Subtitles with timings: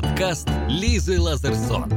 [0.00, 1.90] Подкаст Лизы Лазерсон.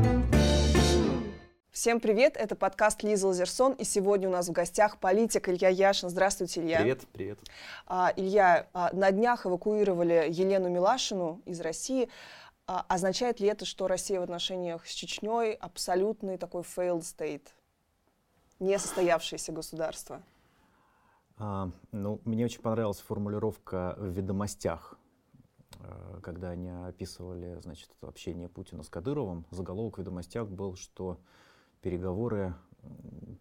[1.70, 6.10] Всем привет, это подкаст Лиза Лазерсон, и сегодня у нас в гостях политик Илья Яшин.
[6.10, 6.80] Здравствуйте, Илья.
[6.80, 7.40] Привет, привет.
[7.86, 12.10] А, Илья, а, на днях эвакуировали Елену Милашину из России.
[12.66, 17.50] А, означает ли это, что Россия в отношениях с Чечней абсолютный такой failed state,
[18.60, 20.24] несостоявшееся государство?
[21.38, 24.98] А, ну, мне очень понравилась формулировка в ведомостях,
[26.22, 29.46] когда они описывали, значит, общение Путина с Кадыровым.
[29.52, 31.20] Заголовок в ведомостях был, что
[31.82, 32.54] переговоры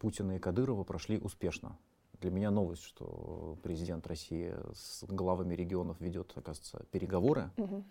[0.01, 1.79] Путина и Кадырова прошли успешно.
[2.21, 7.51] Для меня новость, что президент России с главами регионов ведет, оказывается, переговоры.
[7.57, 7.85] Мгм.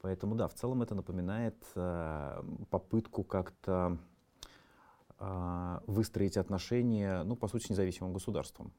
[0.00, 3.98] Поэтому да, в целом это напоминает э, попытку как-то
[5.18, 8.72] э, выстроить отношения, ну, по сути, независимым государством.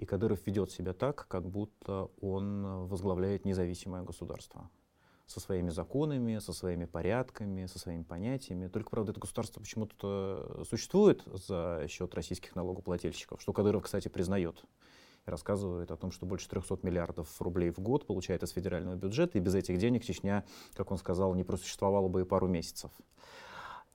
[0.00, 4.70] И Кадыров ведет себя так, как будто он возглавляет независимое государство
[5.26, 8.68] со своими законами, со своими порядками, со своими понятиями.
[8.68, 14.64] Только, правда, это государство почему-то существует за счет российских налогоплательщиков, что Кадыров, кстати, признает
[15.26, 19.36] и рассказывает о том, что больше 300 миллиардов рублей в год получает из федерального бюджета,
[19.36, 22.90] и без этих денег Чечня, как он сказал, не просуществовала бы и пару месяцев.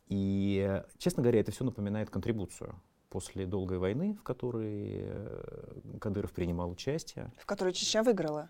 [0.05, 2.79] И, честно говоря, это все напоминает контрибуцию
[3.15, 7.31] после долгой войны, в которой э, Кадыров принимал участие.
[7.37, 8.49] В которой Чечня выиграла.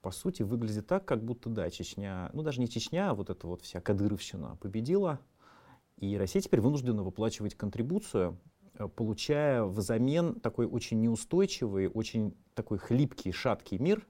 [0.00, 3.48] По сути, выглядит так, как будто, да, Чечня, ну даже не Чечня, а вот эта
[3.48, 5.18] вот вся Кадыровщина победила,
[5.96, 8.38] и Россия теперь вынуждена выплачивать контрибуцию,
[8.74, 14.06] э, получая взамен такой очень неустойчивый, очень такой хлипкий, шаткий мир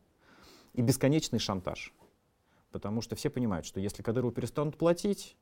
[0.75, 1.95] и бесконечный шантаж.
[2.71, 5.39] Потому что все понимают, что если Кадырову перестанут платить,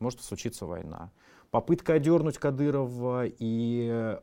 [0.00, 1.12] может случиться война.
[1.50, 4.18] Попытка одернуть Кадырова и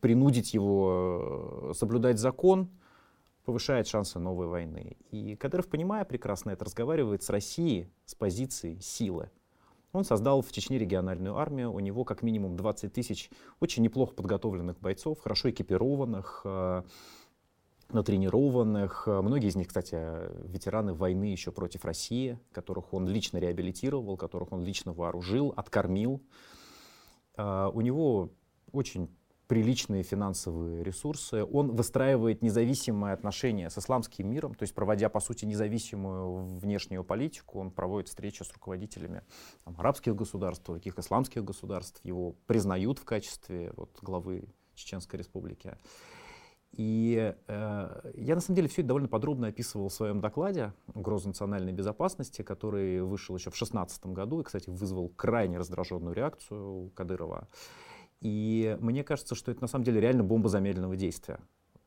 [0.00, 2.68] принудить его э, соблюдать закон
[3.44, 4.96] повышает шансы новой войны.
[5.10, 9.30] И Кадыров, понимая прекрасно это, разговаривает с Россией с позиции силы.
[9.92, 14.78] Он создал в Чечне региональную армию, у него как минимум 20 тысяч очень неплохо подготовленных
[14.78, 16.82] бойцов, хорошо экипированных, э,
[17.92, 19.04] натренированных.
[19.06, 19.96] Э, Многие из них, кстати,
[20.48, 26.22] ветераны войны еще против России, которых он лично реабилитировал, которых он лично вооружил, откормил.
[27.36, 28.30] Э, У него
[28.72, 29.08] очень
[29.50, 31.44] приличные финансовые ресурсы.
[31.44, 37.58] Он выстраивает независимые отношения с исламским миром, то есть проводя, по сути, независимую внешнюю политику,
[37.58, 39.22] он проводит встречи с руководителями
[39.64, 42.00] там, арабских государств, других исламских государств.
[42.04, 44.44] Его признают в качестве вот, главы
[44.76, 45.76] Чеченской республики.
[46.72, 51.28] И э, я на самом деле все это довольно подробно описывал в своем докладе «Угроза
[51.28, 56.90] национальной безопасности», который вышел еще в 2016 году и, кстати, вызвал крайне раздраженную реакцию у
[56.90, 57.48] Кадырова.
[58.20, 61.40] И мне кажется, что это на самом деле реально бомба замедленного действия.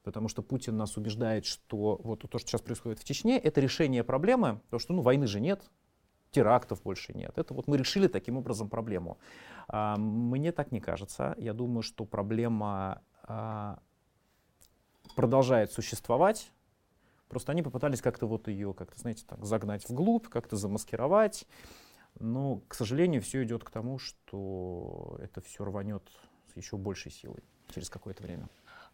[0.03, 4.03] Потому что Путин нас убеждает, что вот то, что сейчас происходит в Чечне, это решение
[4.03, 5.63] проблемы, потому что ну, войны же нет,
[6.31, 7.37] терактов больше нет.
[7.37, 9.17] Это вот мы решили таким образом проблему.
[9.69, 11.35] А, мне так не кажется.
[11.37, 13.79] Я думаю, что проблема а,
[15.15, 16.51] продолжает существовать.
[17.29, 21.45] Просто они попытались как-то вот ее, как-то, знаете, так, загнать вглубь, как-то замаскировать.
[22.19, 26.03] Но, к сожалению, все идет к тому, что это все рванет
[26.53, 27.43] с еще большей силой
[27.73, 28.47] через какое-то время.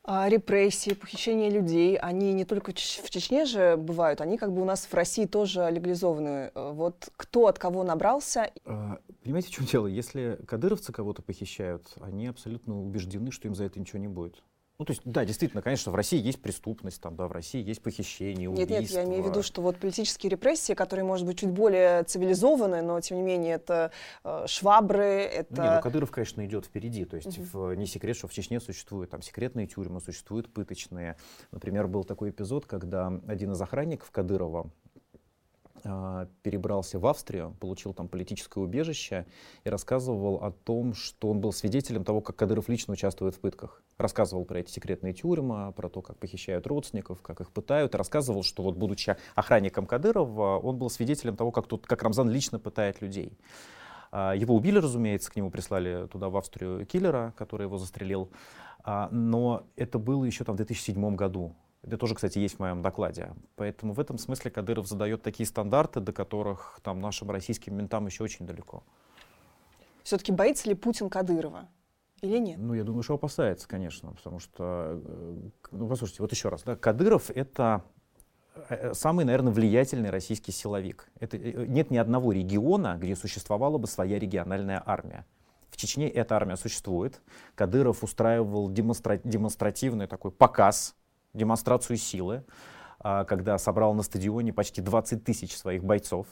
[0.06, 4.54] А репрессии, похищение людей, они не только в Чеч- в Чечне же бывают, они как
[4.54, 6.52] бы у нас в России тоже легализованы.
[6.56, 9.88] Э, Вот кто от кого набрался, А, Понимаете, в чем дело?
[9.88, 14.42] Если кадыровцы кого-то похищают, они абсолютно убеждены, что им за это ничего не будет.
[14.80, 17.82] Ну, то есть, да, действительно, конечно, в России есть преступность, там, да, в России есть
[17.82, 18.76] похищение, Нет, убийство.
[18.80, 22.82] нет, я имею в виду, что вот политические репрессии, которые, может быть, чуть более цивилизованы,
[22.82, 23.92] но тем не менее это
[24.24, 25.54] э, швабры, это...
[25.54, 27.04] Ну, не, ну Кадыров, конечно, идет впереди.
[27.04, 31.18] То есть в- не секрет, что в Чечне существуют там секретные тюрьмы, существуют пыточные.
[31.52, 34.72] Например, был такой эпизод, когда один из охранников Кадырова
[36.44, 39.26] перебрался в Австрию, получил там политическое убежище
[39.64, 43.82] и рассказывал о том, что он был свидетелем того, как Кадыров лично участвует в пытках.
[43.98, 47.96] Рассказывал про эти секретные тюрьмы, про то, как похищают родственников, как их пытают.
[47.96, 52.60] Рассказывал, что вот будучи охранником Кадырова, он был свидетелем того, как, тут, как Рамзан лично
[52.60, 53.38] пытает людей.
[54.12, 58.32] А, Его убили, разумеется, к нему прислали туда, в Австрию, киллера, который его застрелил.
[58.84, 61.56] А, Но это было еще там в 2007 году.
[61.82, 63.34] Это тоже, кстати, есть в моем докладе.
[63.56, 68.24] Поэтому в этом смысле Кадыров задает такие стандарты, до которых там нашим российским ментам еще
[68.24, 68.84] очень далеко.
[70.04, 71.70] Все-таки боится ли Путин Кадырова
[72.22, 72.58] или нет?
[72.58, 76.76] Ну, я думаю, что опасается, конечно, потому что, э, ну, послушайте, вот еще раз, да,
[76.76, 77.84] Кадыров— это
[78.70, 81.10] э, самый, наверное, влиятельный российский силовик.
[81.20, 85.26] Это, э, нет ни одного региона, где существовала бы своя региональная армия.
[85.70, 87.22] В Чечне эта армия существует.
[87.56, 90.96] Кадыров устраивал демонстра- демонстративный такой показ,
[91.34, 92.44] демонстрацию силы,
[93.00, 96.28] а, когда собрал на стадионе почти 20 тысяч своих бойцов.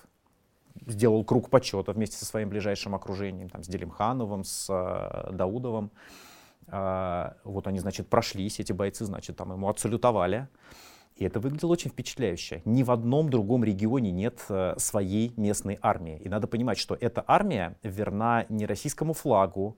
[0.85, 5.89] сделал круг почета вместе со своим ближайшим окружением, там, с Делимхановым, с э, Даудовым.
[6.67, 10.47] Э, вот они, значит, прошлись, эти бойцы, значит, там ему отсалютовали.
[11.15, 12.61] И это выглядело очень впечатляюще.
[12.63, 14.39] Ни в одном другом регионе нет
[14.77, 16.19] своей местной армии.
[16.19, 19.77] И надо понимать, что эта армия верна не российскому флагу,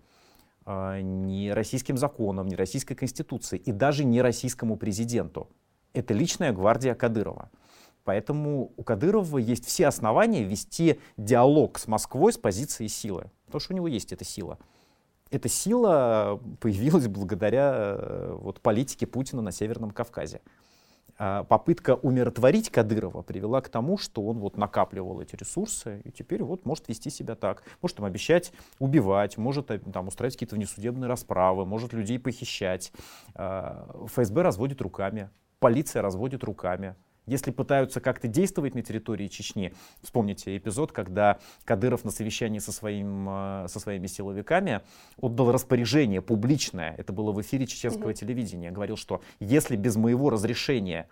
[0.65, 5.49] э, не российским законам, не российской конституции и даже не российскому президенту.
[5.93, 7.49] Это личная гвардия Кадырова.
[8.03, 13.29] Поэтому у Кадырова есть все основания вести диалог с Москвой с позиции силы.
[13.45, 14.57] Потому что у него есть эта сила.
[15.31, 20.41] Эта сила появилась благодаря э, вот, политике Путина на Северном Кавказе.
[21.21, 26.43] А, попытка умиротворить Кадырова привела к тому, что он вот накапливал эти ресурсы и теперь
[26.43, 27.63] вот может вести себя так.
[27.81, 32.93] Может им обещать убивать, может э, там, устраивать какие-то внесудебные расправы, может людей похищать.
[33.35, 35.29] А, ФСБ разводит руками,
[35.59, 36.95] полиция разводит руками.
[37.29, 39.71] Если пытаются как-то действовать на территории Чечни,
[40.01, 44.81] вспомните эпизод, когда Кадыров на совещании со, своим, э, со своими силовиками
[45.21, 48.13] отдал распоряжение публичное, это было в эфире чеченского mm-hmm.
[48.15, 51.07] телевидения, говорил, что если без моего разрешения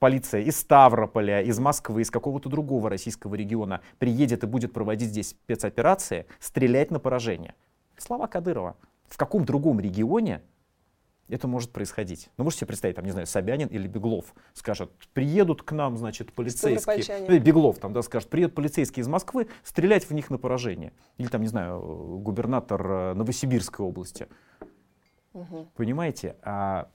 [0.00, 5.28] полиция из Ставрополя, из Москвы, из какого-то другого российского региона приедет и будет проводить здесь
[5.28, 7.54] спецоперации, стрелять на поражение.
[7.96, 8.76] Слова Кадырова.
[9.08, 10.40] В каком другом регионе
[11.30, 12.30] это может происходить.
[12.36, 16.32] Ну, можете себе представить, там, не знаю, Собянин или Беглов скажут, приедут к нам, значит,
[16.32, 20.92] полицейские, ну, Беглов там, да, скажет, приедут полицейские из Москвы, стрелять в них на поражение.
[21.18, 21.80] Или там, не знаю,
[22.22, 24.28] губернатор э, Новосибирской области.
[25.32, 25.68] Угу.
[25.76, 26.36] Понимаете?
[26.42, 26.90] А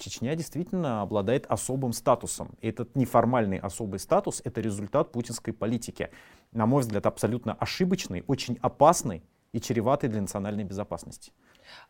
[0.00, 2.56] Чечня действительно обладает особым статусом.
[2.60, 6.10] И этот неформальный особый статус— это результат путинской политики.
[6.52, 9.22] На мой взгляд, абсолютно ошибочный, очень опасный
[9.52, 11.32] и чреватый для национальной безопасности.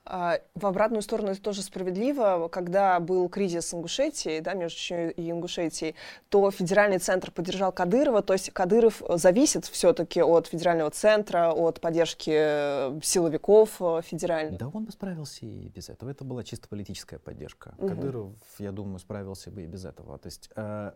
[0.05, 2.49] А, в обратную сторону это тоже справедливо.
[2.49, 5.95] Когда был кризис Ингушетии, да, между Чечней и Ингушетией,
[6.29, 12.33] то федеральный центр поддержал Кадырова, то есть Кадыров зависит все-таки от федерального центра, от поддержки
[12.33, 14.59] э, силовиков э, федеральных.
[14.59, 16.11] Да он бы справился и без этого.
[16.11, 17.75] Это была чисто политическая поддержка.
[17.79, 17.89] Угу.
[17.89, 20.19] Кадыров, я думаю, справился бы и без этого.
[20.19, 20.93] То есть э,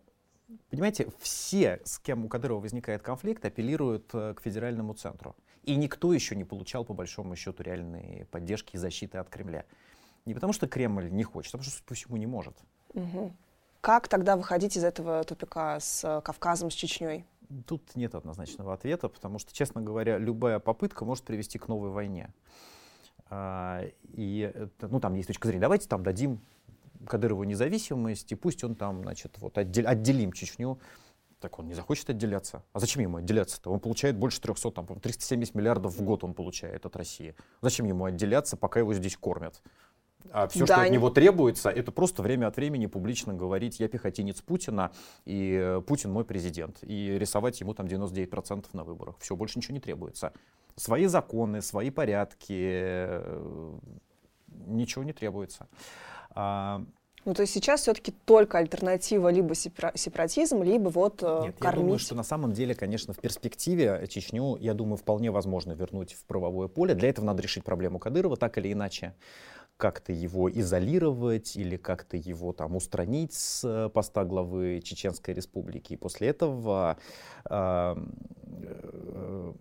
[0.70, 5.34] Понимаете, все, с кем у Кадырова возникает конфликт, апеллируют к федеральному центру.
[5.62, 9.64] И никто еще не получал, по большому счету, реальной поддержки и защиты от Кремля.
[10.26, 12.56] Не потому что Кремль не хочет, а потому что, по всему, не может.
[12.92, 13.32] Угу.
[13.80, 17.26] Как тогда выходить из этого тупика с э, Кавказом, с Чечней?
[17.66, 22.32] Тут нет однозначного ответа, потому что, честно говоря, любая попытка может привести к новой войне.
[23.28, 25.60] А, и ну, там есть точка зрения.
[25.60, 26.40] Давайте там дадим
[27.04, 30.78] Кадырову независимость, и пусть он там, значит, вот отделим Чечню
[31.44, 32.62] так он не захочет отделяться.
[32.72, 33.70] А зачем ему отделяться-то?
[33.70, 37.34] Он получает больше 300, там, 370 миллиардов в год он получает от России.
[37.60, 39.60] Зачем ему отделяться, пока его здесь кормят?
[40.30, 43.88] А все, да, что от него требуется, это просто время от времени публично говорить, я
[43.88, 44.90] пехотинец Путина,
[45.26, 49.16] и э, Путин мой президент, и рисовать ему там 99% на выборах.
[49.18, 50.32] Все, больше ничего не требуется.
[50.76, 53.78] Свои законы, свои порядки, э,
[54.66, 55.68] ничего не требуется.
[56.34, 56.82] А,
[57.24, 61.62] ну, то есть сейчас все-таки только альтернатива либо сепаратизм, либо вот э, Нет, кормить.
[61.62, 66.12] я думаю, что на самом деле, конечно, в перспективе Чечню, я думаю, вполне возможно вернуть
[66.12, 66.94] в правовое поле.
[66.94, 69.14] Для этого надо решить проблему Кадырова так или иначе
[69.76, 75.94] как-то его изолировать или как-то его там устранить с э, поста главы Чеченской Республики.
[75.94, 76.98] И после этого
[77.48, 77.96] э,
[78.62, 79.52] э,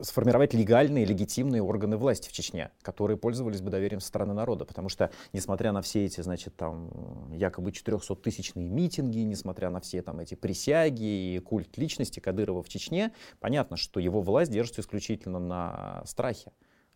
[0.00, 4.64] сформировать легальные, легитимные органы власти в Чечне, которые пользовались бы доверием со стороны народа.
[4.64, 10.20] Потому что, несмотря на все эти, значит, там, якобы 400-тысячные митинги, несмотря на все там
[10.20, 16.02] эти присяги и культ личности Кадырова в Чечне, понятно, что его власть держится исключительно на
[16.06, 16.52] страхе.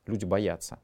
[0.07, 0.79] Люди боятся.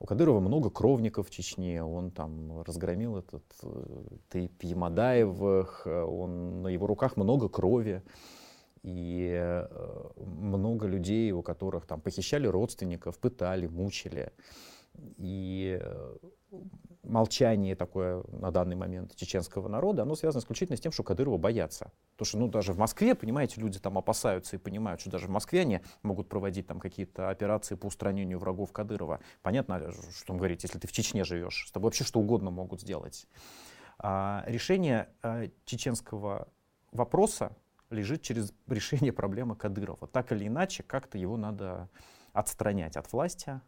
[0.00, 6.68] У Кадырова много кровников в Чечне, он там разгромил этот э, Тейп Ямадаевых, он, на
[6.68, 8.02] его руках много крови.
[8.82, 14.32] И э, много людей, у которых там похищали родственников, пытали, мучили.
[15.16, 16.16] И э,
[17.04, 21.92] молчание такое на данный момент чеченского народа, оно связано исключительно с тем, что Кадырова боятся.
[22.16, 25.30] Потому что, ну, даже в Москве, понимаете, люди там опасаются и понимают, что даже в
[25.30, 29.20] Москве они могут проводить там какие-то операции по устранению врагов Кадырова.
[29.42, 32.80] Понятно, что он говорит, если ты в Чечне живешь, с тобой вообще что угодно могут
[32.80, 33.26] сделать.
[33.98, 35.08] А решение
[35.64, 36.48] чеченского
[36.92, 37.56] вопроса
[37.90, 40.06] лежит через решение проблемы Кадырова.
[40.08, 41.88] Так или иначе, как-то его надо
[42.32, 43.60] отстранять от власти,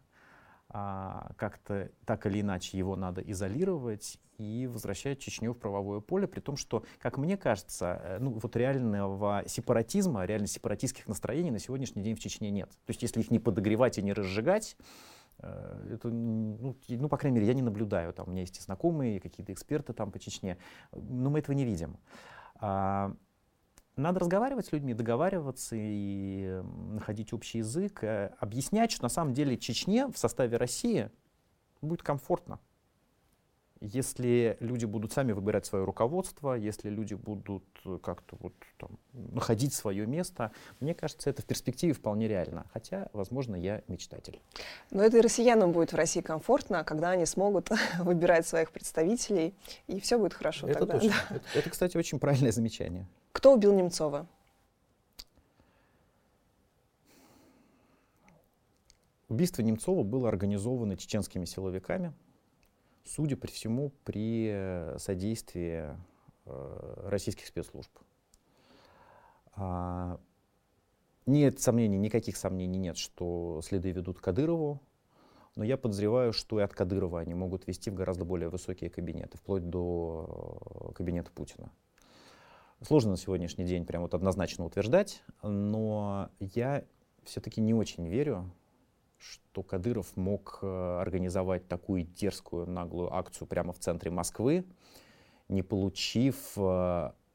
[0.69, 6.41] а, как-то так или иначе его надо изолировать и возвращать Чечню в правовое поле, при
[6.41, 12.03] том, что, как мне кажется, э, ну, вот реального сепаратизма, реально сепаратистских настроений на сегодняшний
[12.03, 12.71] день в Чечне нет.
[12.71, 14.77] То есть если их не подогревать и не разжигать,
[15.39, 18.13] э, это, ну, ну, по крайней мере, я не наблюдаю.
[18.13, 20.57] Там у меня есть и знакомые, какие-то эксперты там по Чечне,
[20.93, 21.99] но мы этого не видим.
[24.01, 29.59] Надо разговаривать с людьми, договариваться и находить общий язык, э, объяснять, что на самом деле
[29.59, 31.11] Чечне в составе России
[31.83, 32.59] будет комфортно.
[33.83, 39.75] Если люди будут сами выбирать свое руководство, если люди будут э, как-то вот там, находить
[39.75, 42.67] свое место, мне кажется, это в перспективе вполне реально.
[42.73, 44.41] Хотя, возможно, я мечтатель.
[44.91, 49.55] Но это и россиянам будет в России комфортно, когда они смогут выбирать своих представителей,
[49.89, 50.69] и все будет хорошо.
[50.69, 50.99] Это тогда.
[50.99, 51.15] точно.
[51.29, 53.07] Это, это, кстати, очень правильное замечание.
[53.33, 54.27] Кто убил Немцова?
[59.29, 62.13] Убийство Немцова было организовано чеченскими силовиками,
[63.05, 65.97] судя по всему, при содействии
[66.47, 67.91] э, российских спецслужб.
[69.53, 70.19] А,
[71.27, 74.81] нет сомнений, никаких сомнений нет, что следы ведут к Кадырову,
[75.55, 79.39] но я подозреваю, что и от Кадырова они могут вести в гораздо более высокие кабинеты,
[79.39, 81.71] вплоть до э, кабинета Путина.
[82.83, 86.85] Сложно на сегодняшний день прям вот однозначно утверждать, но я
[87.25, 88.51] все-таки не очень верю,
[89.19, 94.65] что Кадыров мог э, организовать такую дерзкую, наглую акцию прямо в центре Москвы,
[95.49, 96.61] не получив э,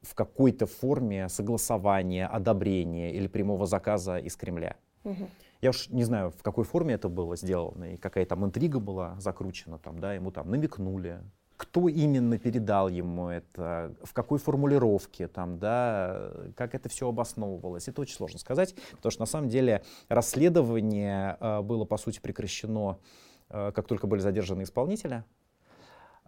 [0.02, 4.74] в какой-то форме согласования, одобрения или прямого заказа из Кремля.
[5.04, 5.28] Угу.
[5.60, 9.14] Я уж не знаю, в какой форме это было сделано, и какая там интрига была
[9.20, 11.20] закручена, там, да, ему там намекнули,
[11.56, 17.88] кто именно передал ему это, в какой формулировке, там, да, как это все обосновывалось.
[17.88, 22.98] Это очень сложно сказать, потому что на самом деле расследование э, было, по сути, прекращено,
[23.48, 25.24] э, как только были задержаны исполнители.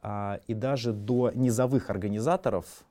[0.03, 2.85] Э, и даже до низовых организаторов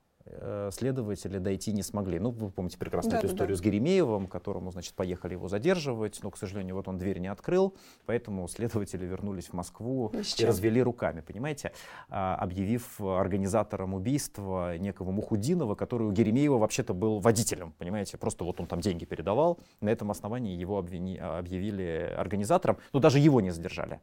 [0.72, 2.20] следователи дойти не смогли.
[2.20, 3.62] Ну, вы помните прекрасно да, эту историю да.
[3.62, 7.76] с Геремеевым, которому, значит, поехали его задерживать, но, к сожалению, вот он дверь не открыл,
[8.06, 11.72] поэтому следователи вернулись в Москву и, и развели руками, понимаете,
[12.10, 18.60] а, объявив организатором убийства некого Мухудинова, который у Геремеева вообще-то был водителем, понимаете, просто вот
[18.60, 23.52] он там деньги передавал, на этом основании его обвини, объявили организатором, но даже его не
[23.52, 24.00] задержали.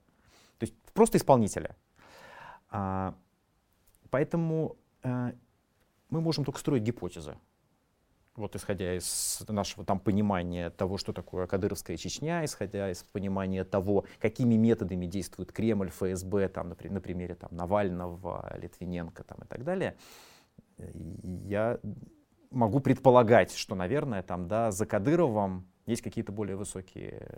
[0.58, 1.76] То есть просто исполнителя.
[2.70, 3.14] А,
[4.10, 5.32] поэтому э,
[6.14, 7.36] мы можем только строить гипотезы.
[8.36, 14.04] Вот исходя из нашего там понимания того, что такое Кадыровская Чечня, исходя из понимания того,
[14.20, 19.64] какими методами действует Кремль, ФСБ, там, на, на примере там, Навального, Литвиненко там, и так
[19.64, 19.96] далее,
[20.78, 21.80] я
[22.50, 27.28] могу предполагать, что, наверное, там, да, за Кадыровым есть какие-то более высокие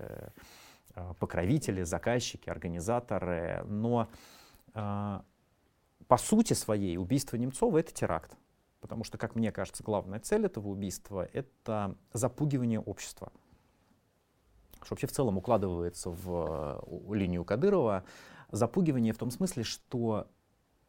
[0.95, 4.09] э, покровители, заказчики, организаторы, но
[4.75, 5.21] э,
[6.09, 8.37] по сути своей убийство Немцова— это теракт.
[8.81, 13.33] Потому что, как мне кажется, главная цель этого убийства— это запугивание общества.
[14.83, 18.05] Что вообще в целом укладывается в э, линию Кадырова.
[18.53, 20.29] Запугивание в том смысле, что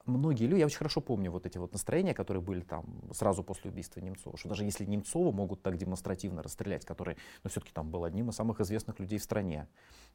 [0.07, 3.71] многие люди, я очень хорошо помню вот эти вот настроения, которые были там сразу после
[3.71, 8.03] убийства Немцова, что даже если Немцова могут так демонстративно расстрелять, который, ну, все-таки там был
[8.03, 9.67] одним из самых известных людей в стране,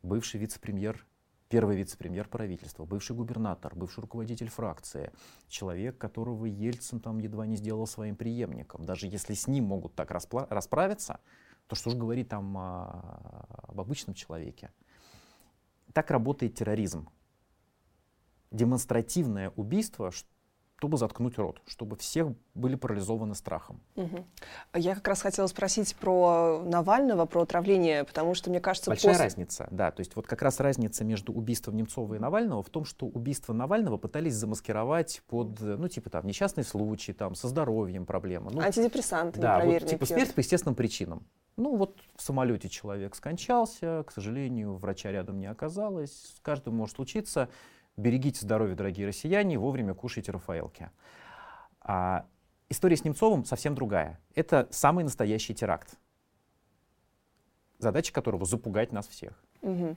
[0.02, 1.04] бывший вице-премьер
[1.52, 5.12] первый вице-премьер правительства, бывший губернатор, бывший руководитель фракции,
[5.48, 8.86] человек, которого Ельцин там едва не сделал своим преемником.
[8.86, 11.20] Даже если с ним могут так расправиться,
[11.66, 14.70] то что же говорить там о, об обычном человеке?
[15.92, 17.10] Так работает терроризм.
[18.50, 20.10] Демонстративное убийство,
[20.82, 23.80] чтобы заткнуть рот, чтобы все были парализованы страхом.
[23.94, 24.24] Угу.
[24.74, 28.90] Я как раз хотела спросить про Навального, про отравление, потому что, мне кажется...
[28.90, 29.24] Большая после...
[29.24, 29.92] разница, да.
[29.92, 33.52] То есть вот как раз разница между убийством Немцова и Навального в том, что убийство
[33.52, 38.50] Навального пытались замаскировать под, ну, типа там, несчастный случай, там, со здоровьем проблема.
[38.50, 41.24] Ну, Антидепрессанты, Да, вот, типа смерть по естественным причинам.
[41.56, 46.96] Ну вот в самолете человек скончался, к сожалению, врача рядом не оказалось, с каждым может
[46.96, 47.50] случиться.
[47.96, 50.90] Берегите здоровье, дорогие россияне, вовремя кушайте Рафаэлки.
[51.80, 52.24] А
[52.70, 54.18] история с Немцовым совсем другая.
[54.34, 55.98] Это самый настоящий теракт,
[57.78, 59.42] задача которого запугать нас всех.
[59.60, 59.96] Угу.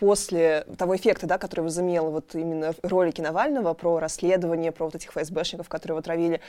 [0.00, 5.12] После того эффекта, да, который возымел вот именно ролики Навального про расследование, про вот этих
[5.12, 6.40] ФСБшников, которые его травили,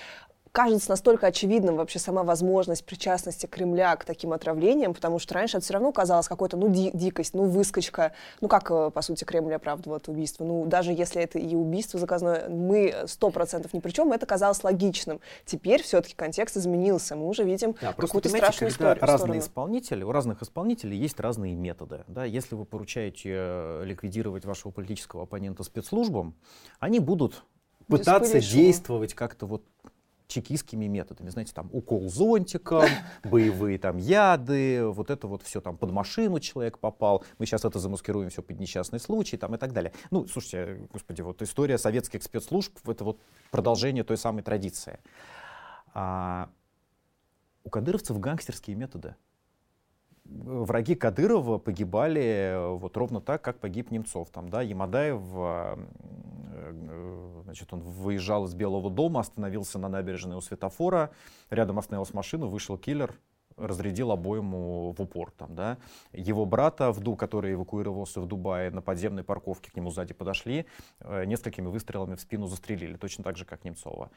[0.51, 5.63] кажется настолько очевидным вообще сама возможность причастности Кремля к таким отравлениям, потому что раньше это
[5.63, 8.13] все равно казалось какой-то, ну, ди дикость, ну, выскочка.
[8.41, 10.43] Ну, как, э, по сути, Кремль оправдывает убийство?
[10.43, 14.63] Ну, даже если это и убийство заказное, мы сто процентов ни при чем, это казалось
[14.63, 15.19] логичным.
[15.45, 18.97] Теперь все-таки контекст изменился, мы уже видим да, какую-то страшную историю.
[19.01, 22.03] разные исполнители, у разных исполнителей есть разные методы.
[22.07, 22.25] Да?
[22.25, 26.35] Если вы поручаете э, ликвидировать вашего политического оппонента спецслужбам,
[26.79, 27.43] они будут
[27.87, 29.63] пытаться действовать как-то вот
[30.29, 31.29] чекистскими методами.
[31.29, 32.85] Знаете, там укол зонтиком,
[33.23, 37.25] боевые там яды, вот это вот все там под машину человек попал.
[37.39, 39.91] Мы сейчас это замаскируем все под несчастный случай там и так далее.
[40.11, 43.19] Ну, слушайте, господи, вот история советских спецслужб, это вот
[43.51, 44.99] продолжение той самой традиции.
[45.93, 46.49] А,
[47.63, 49.15] У кадыровцев гангстерские методы.
[50.31, 54.29] Враги Кадырова погибали э, вот ровно так, как погиб Немцов.
[54.29, 55.77] Там, да, Ямадаев, э,
[56.53, 61.09] э, значит, он выезжал из Белого дома, остановился на набережной у светофора,
[61.49, 63.15] рядом остановилась машина, вышел киллер,
[63.57, 65.31] разрядил обойму в упор.
[65.31, 65.79] Там, да.
[66.13, 70.67] Его брата, вду, который эвакуировался в Дубае, на подземной парковке к нему сзади подошли,
[71.25, 74.11] несколькими выстрелами в спину застрелили, точно так же, как Немцова.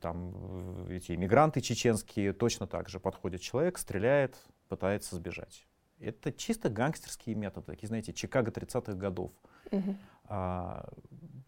[0.00, 3.00] Там эти иммигранты чеченские точно так же.
[3.00, 4.36] Подходит человек, стреляет,
[4.68, 5.66] пытается сбежать.
[6.00, 9.32] Это чисто гангстерские методы, такие, знаете, Чикаго 30-х годов.
[9.70, 9.96] Угу.
[10.24, 10.88] А,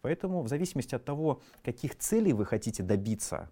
[0.01, 3.49] поэтому в зависимости от того, каких целей вы хотите добиться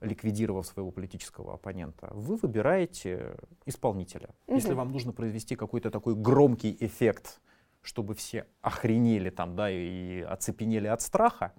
[0.00, 4.30] ликвидировав своего политического оппонента, вы выбираете исполнителя.
[4.46, 4.56] Угу.
[4.56, 7.40] Если вам нужно произвести какой-то такой громкий эффект,
[7.82, 11.52] чтобы все охренели там, да, и оцепенели от страха,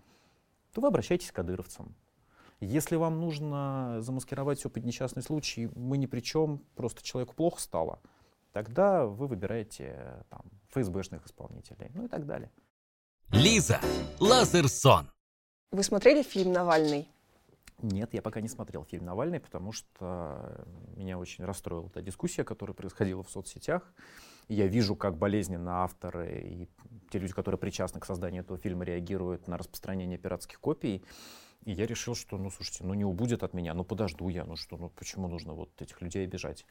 [0.71, 1.95] то вы обращаетесь к кадыровцам.
[2.63, 7.59] Если вам нужно замаскировать все под несчастный случай, мы ни при чем, просто человеку плохо
[7.59, 7.99] стало,
[8.51, 12.51] тогда вы выбираете там, ФСБшных исполнителей, ну и так далее.
[13.31, 13.79] Лиза
[14.19, 15.11] Лазерсон.
[15.71, 17.07] Вы смотрели фильм «Навальный»?
[17.81, 20.65] Нет, я пока не смотрел фильм Навальный, потому что
[20.95, 23.93] меня очень расстроила та дискуссия, которая происходила в соцсетях.
[24.47, 26.69] я вижу, как болезненно авторы и
[27.09, 31.03] те люди, которые причастны к созданию этого фильма, реагируют на распространение пиратских копий.
[31.65, 34.55] И я решил, что, ну, слушайте, ну не убудет от меня, ну подожду я, ну
[34.55, 36.65] что, ну почему нужно вот этих людей обижать?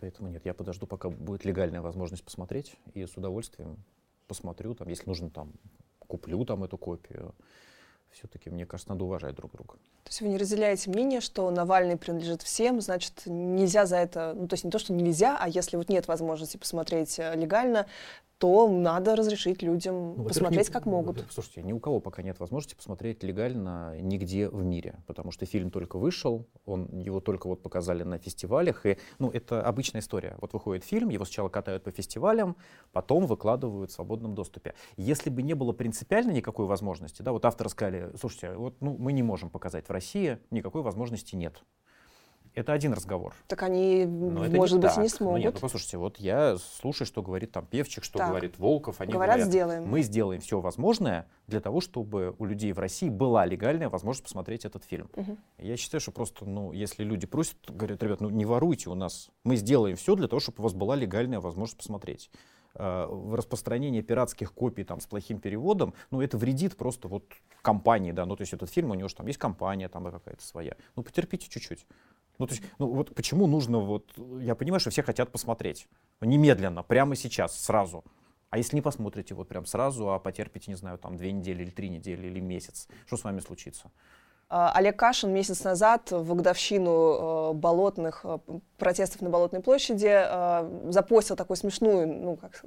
[0.00, 3.82] Поэтому нет, я подожду, пока будет легальная возможность посмотреть, и с удовольствием
[4.26, 5.52] посмотрю, там, если нужно, там,
[5.98, 7.34] куплю там эту копию
[8.10, 9.74] все-таки, мне кажется, надо уважать друг друга.
[10.04, 14.48] То есть вы не разделяете мнение, что Навальный принадлежит всем, значит, нельзя за это, ну,
[14.48, 17.86] то есть не то, что нельзя, а если вот нет возможности посмотреть э, легально,
[18.38, 21.24] то надо разрешить людям ну, посмотреть, как могут.
[21.30, 25.70] Слушайте, ни у кого пока нет возможности посмотреть легально нигде в мире, потому что фильм
[25.70, 30.36] только вышел, он, его только вот показали на фестивалях, и, ну, это обычная история.
[30.40, 32.56] Вот выходит фильм, его сначала катают по фестивалям,
[32.92, 34.74] потом выкладывают в свободном доступе.
[34.96, 39.12] Если бы не было принципиально никакой возможности, да, вот авторы сказали, слушайте, вот, ну, мы
[39.12, 41.62] не можем показать в России, никакой возможности нет.
[42.58, 43.34] Это один разговор.
[43.46, 44.98] Так они, Но может не быть, так.
[45.04, 45.38] не смогут.
[45.38, 48.30] Ну, нет, ну послушайте, вот я слушаю, что говорит там Певчик, что так.
[48.30, 49.00] говорит Волков.
[49.00, 49.86] Они говорят, говорят, сделаем.
[49.86, 54.64] Мы сделаем все возможное для того, чтобы у людей в России была легальная возможность посмотреть
[54.64, 55.08] этот фильм.
[55.14, 55.36] Угу.
[55.58, 59.30] Я считаю, что просто, ну, если люди просят, говорят, ребят, ну не воруйте у нас,
[59.44, 62.28] мы сделаем все для того, чтобы у вас была легальная возможность посмотреть
[62.74, 67.24] а, в распространение пиратских копий там, с плохим переводом, ну, это вредит просто вот
[67.62, 70.44] компании, да, ну, то есть этот фильм, у него же там есть компания там какая-то
[70.44, 70.76] своя.
[70.96, 71.86] Ну, потерпите чуть-чуть.
[72.38, 75.88] Ну, то есть, ну вот почему нужно вот, я понимаю, что все хотят посмотреть.
[76.20, 78.04] Немедленно, прямо сейчас, сразу.
[78.50, 81.70] А если не посмотрите вот прям сразу, а потерпите, не знаю, там две недели или
[81.70, 83.90] три недели или месяц, что с вами случится?
[84.50, 88.38] А, Олег Кашин месяц назад в годовщину э, болотных э,
[88.78, 92.62] протестов на Болотной площади э, запостил такую смешную, ну, как,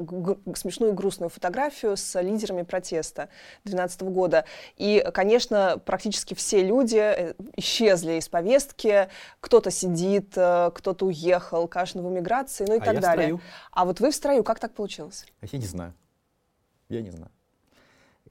[0.56, 3.30] смешную грустную фотографию с лидерами протеста
[3.64, 4.46] 2012 года.
[4.78, 9.10] И, конечно, практически все люди исчезли из повестки.
[9.40, 13.26] Кто-то сидит, кто-то уехал, Кашин в эмиграции, ну и а так далее.
[13.26, 13.42] Строю.
[13.72, 15.26] А вот вы в строю, как так получилось?
[15.42, 15.96] Я не знаю.
[16.90, 17.32] Я не знаю.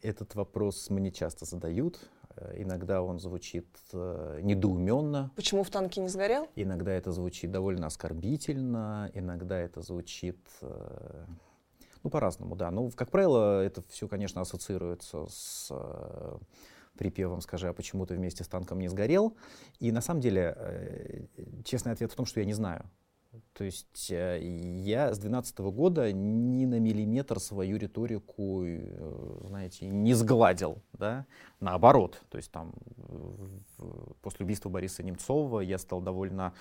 [0.02, 1.98] Этот вопрос мне часто задают.
[2.36, 5.30] Э, иногда он звучит э, недоуменно.
[5.36, 6.48] Почему в танке не сгорел?
[6.56, 11.26] Иногда это звучит довольно оскорбительно, иногда это звучит, э,
[12.02, 12.70] ну, по-разному, да.
[12.70, 15.72] Но, как правило, это все, конечно, ассоциируется с
[16.96, 19.36] припевом «Скажи, а почему ты вместе с танком не сгорел?»
[19.78, 21.28] И на самом деле,
[21.64, 22.90] честный ответ в том, что я не знаю.
[23.52, 30.14] То есть э, я с 2012 года ни на миллиметр свою риторику, э, знаете, не
[30.14, 31.26] сгладил, да,
[31.60, 32.20] наоборот.
[32.28, 32.72] То есть там
[34.22, 36.54] после убийства Бориса Немцова я стал довольно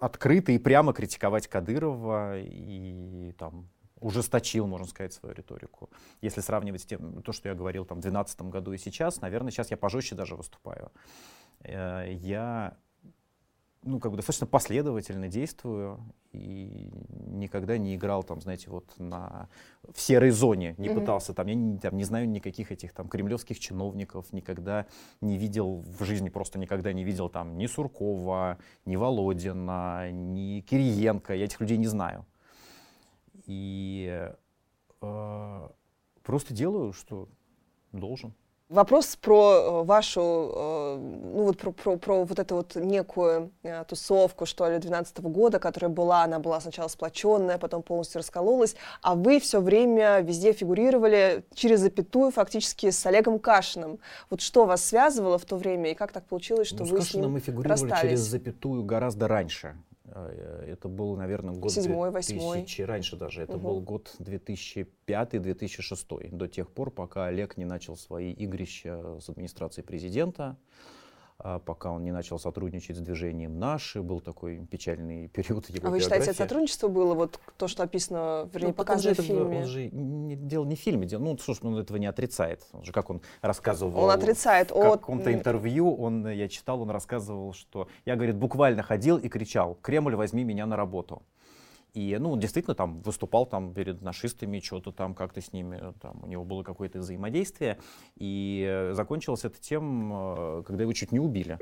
[0.00, 3.68] открыто и прямо критиковать Кадырова и там
[4.00, 5.90] ужесточил, можно сказать, свою риторику.
[6.20, 9.50] Если сравнивать с тем, то, что я говорил там, в 2012 году и сейчас, наверное,
[9.50, 10.90] сейчас я пожестче даже выступаю.
[11.60, 12.76] Э, я
[13.84, 16.00] ну, как бы достаточно последовательно действую
[16.32, 16.90] и
[17.26, 19.48] никогда не играл там, знаете, вот на
[19.92, 20.94] в серой зоне, не mm-hmm.
[21.00, 24.86] пытался там, я не, там, не знаю никаких этих там кремлевских чиновников, никогда
[25.20, 31.34] не видел в жизни, просто никогда не видел там ни Суркова, ни Володина, ни Кириенко,
[31.34, 32.26] я этих людей не знаю.
[33.46, 34.28] И
[35.02, 35.68] э,
[36.22, 37.28] просто делаю, что
[37.92, 38.34] должен.
[38.70, 43.84] Вопрос про э, вашу, э, ну вот про, про, про вот эту вот некую э,
[43.84, 49.16] тусовку, что ли, 12 года, которая была, она была сначала сплоченная, потом полностью раскололась, а
[49.16, 53.98] вы все время везде фигурировали через запятую фактически с Олегом Кашиным.
[54.30, 57.10] Вот что вас связывало в то время и как так получилось, что ну, вы с,
[57.10, 58.00] с ним мы фигурировали расстались?
[58.00, 59.76] через запятую гораздо раньше.
[60.14, 62.66] Это был, наверное, год Седьмой, 2000, восьмой.
[62.86, 63.42] раньше даже.
[63.42, 63.68] Это Угу.
[63.68, 70.44] был год 2005-2006, до тех пор, пока Олег не начал свои игрища с администрацией президента,
[70.44, 70.56] а,
[71.38, 74.02] пока он не начал сотрудничать с движением «Наши».
[74.02, 76.38] Был такой печальный период его А вы считаете, это биографии.
[76.38, 79.58] сотрудничество было вот то, что описано, вернее, Ну, показано в фильме?
[79.58, 82.66] Он же не, дело не в фильме, дело, ну, что ж, он этого не отрицает.
[82.72, 84.04] Он же, как он рассказывал...
[84.04, 85.00] Он отрицает В от...
[85.00, 89.76] каком-то интервью он, э, я читал, он рассказывал, что я, говорит, буквально ходил и кричал,
[89.82, 91.22] Кремль, возьми меня на работу.
[91.94, 96.24] И, ну, он действительно там выступал там перед нашистами, что-то там как-то с ними, там
[96.24, 97.78] у него было какое-то взаимодействие.
[98.16, 101.58] И закончилось это тем, э, когда его чуть не убили.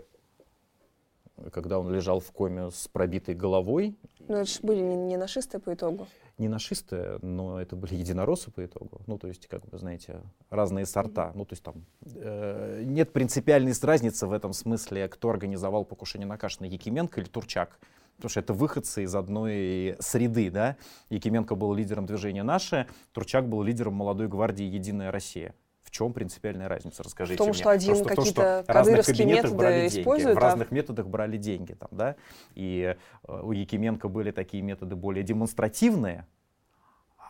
[1.53, 5.59] Когда он лежал в коме с пробитой головой, Ну, это же были не, не нашисты
[5.59, 6.07] по итогу.
[6.39, 9.01] не нашисты, но это были единороссы по итогу.
[9.07, 11.33] Ну, то есть, как вы знаете, разные сорта.
[11.35, 16.39] Ну, то есть там э, нет принципиальной разницы в этом смысле, кто организовал покушение на
[16.39, 17.79] Кашина, Якименко или Турчак.
[18.23, 20.77] Потому что это выходцы из одной среды, да.
[21.11, 25.57] Якименко был лидером движения «Наше», Турчак был лидером молодой гвардии «Единая Россия».
[25.83, 27.03] В чем принципиальная разница?
[27.03, 27.59] Расскажите В том, мне.
[27.59, 31.73] что один То, то, какие-то в разных кабинетах брали деньги, в разных методах брали деньги,
[31.73, 32.15] там, да.
[32.55, 32.95] И
[33.27, 36.29] э, у Якименко были такие методы более демонстративные,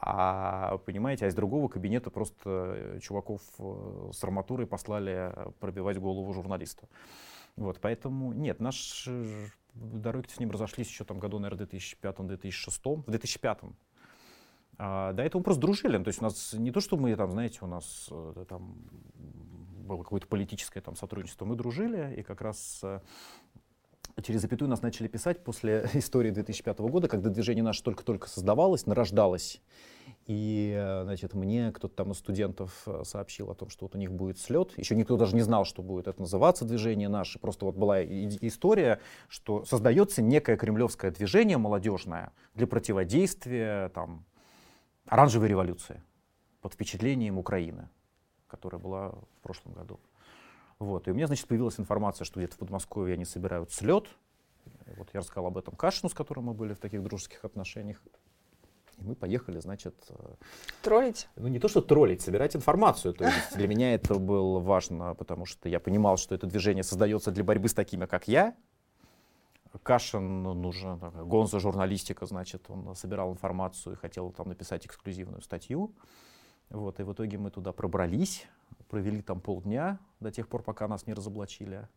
[0.03, 6.31] а, понимаете, а из другого кабинета просто э, чуваков э, с арматурой послали пробивать голову
[6.35, 6.87] журналисту.
[7.57, 13.59] Вот, поэтому нет, наши дороги с ним разошлись еще там году, наверное, 2005-2006, в 2005
[14.79, 15.97] а, до этого мы просто дружили.
[15.97, 18.75] Ну, То есть у нас не то, что мы там, знаете, у нас э, там
[19.87, 23.01] было какое-то политическое там сотрудничество, мы дружили, и как раз э,
[24.23, 29.61] через запятую нас начали писать после истории 2005 года, когда движение наше только-только создавалось, нарождалось.
[30.27, 33.99] И, э, значит, мне кто-то там из студентов э, сообщил о том, что вот у
[33.99, 34.77] них будет слет.
[34.79, 37.39] Еще никто даже не знал, что будет это называться движение наше.
[37.39, 44.25] Просто вот была история, что создается некое кремлевское движение молодежное для противодействия там,
[45.07, 46.03] оранжевой революции
[46.61, 47.89] под впечатлением Украины,
[48.47, 49.99] которая была в прошлом году.
[50.79, 51.09] Вот.
[51.09, 54.07] И у меня, значит, появилась информация, что где-то в Подмосковье они собирают слет.
[54.87, 58.03] И Вот я рассказал об этом Кашину, с которым мы были в таких дружеских отношениях.
[58.99, 60.35] И мы поехали, значит, э,
[60.83, 61.29] троллить?
[61.37, 63.15] ну не то, что троллить, собирать информацию.
[63.15, 67.31] То есть для меня это было важно, потому что я понимал, что это движение создается
[67.31, 68.55] для борьбы с такими, как я.
[69.83, 75.41] Кашин ну, нужен, такая гонза журналистика, значит, он собирал информацию и хотел там написать эксклюзивную
[75.41, 75.95] статью.
[76.69, 78.47] Вот, и в итоге мы туда пробрались,
[78.93, 81.89] провели там полдня до тех пор, пока нас не разоблачили.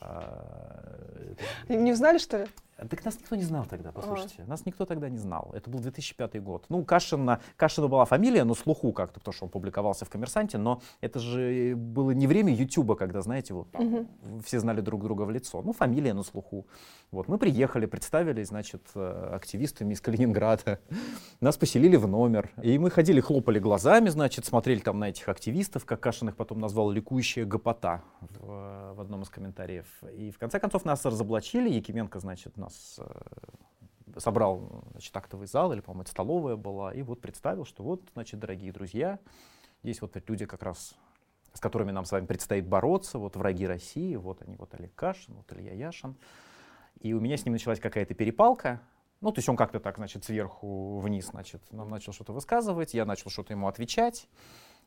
[0.00, 1.34] А,
[1.68, 2.46] Не узнали, что ли?
[2.76, 4.44] Так нас никто не знал тогда, послушайте.
[4.46, 5.50] Нас никто тогда не знал.
[5.54, 6.66] Это был 2005 год.
[6.68, 10.82] Ну, Кашина, Кашина была фамилия, но слуху как-то, потому что он публиковался в «Коммерсанте», но
[11.00, 14.06] это же было не время Ютуба, когда, знаете, вот там
[14.44, 15.62] все знали друг друга в лицо.
[15.62, 16.66] Ну, фамилия на слуху.
[17.12, 20.80] Вот, мы приехали, представились, значит, э, активистами из Калининграда.
[21.40, 22.50] Нас поселили в номер.
[22.62, 26.60] И мы ходили, хлопали глазами, значит, смотрели там на этих активистов, как Кашин их потом
[26.60, 29.86] назвал «ликующая гопота» в, в одном из комментариев.
[30.14, 31.70] И в конце концов нас разоблачили.
[31.70, 37.20] Якименко, значит, нас э, собрал значит, актовый зал, или, по-моему, это столовая была, и вот
[37.20, 39.18] представил, что вот, значит, дорогие друзья,
[39.82, 40.94] здесь вот люди как раз,
[41.52, 45.34] с которыми нам с вами предстоит бороться, вот враги России, вот они, вот Олег Кашин,
[45.34, 46.16] вот Илья Яшин.
[47.00, 48.80] И у меня с ним началась какая-то перепалка,
[49.20, 53.04] ну, то есть он как-то так, значит, сверху вниз, значит, нам начал что-то высказывать, я
[53.04, 54.28] начал что-то ему отвечать.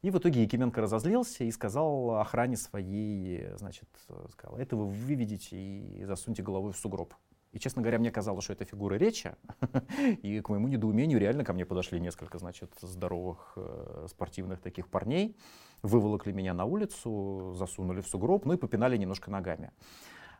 [0.02, 5.58] И в итоге Якименко разозлился и сказал охране своей, значит, э, сказал, это вы выведите
[5.58, 7.14] и засуньте головой в сугроб.
[7.52, 9.36] И, честно говоря, мне казалось, что это фигура речи.
[10.22, 15.36] И к моему недоумению реально ко мне подошли несколько, значит, здоровых э, спортивных таких парней,
[15.82, 19.72] выволокли меня на улицу, засунули в сугроб, ну и попинали немножко ногами.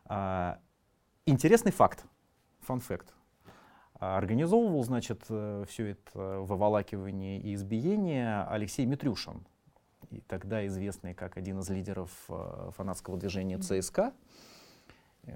[0.04, 0.60] А,
[1.26, 2.06] Интересный факт,
[2.60, 3.14] фан-факт.
[3.94, 9.46] Организовывал, значит, все это выволакивание и избиение Алексей Митрюшин,
[10.10, 14.12] и тогда известный как один из лидеров э, фанатского движения ЦСКА, э,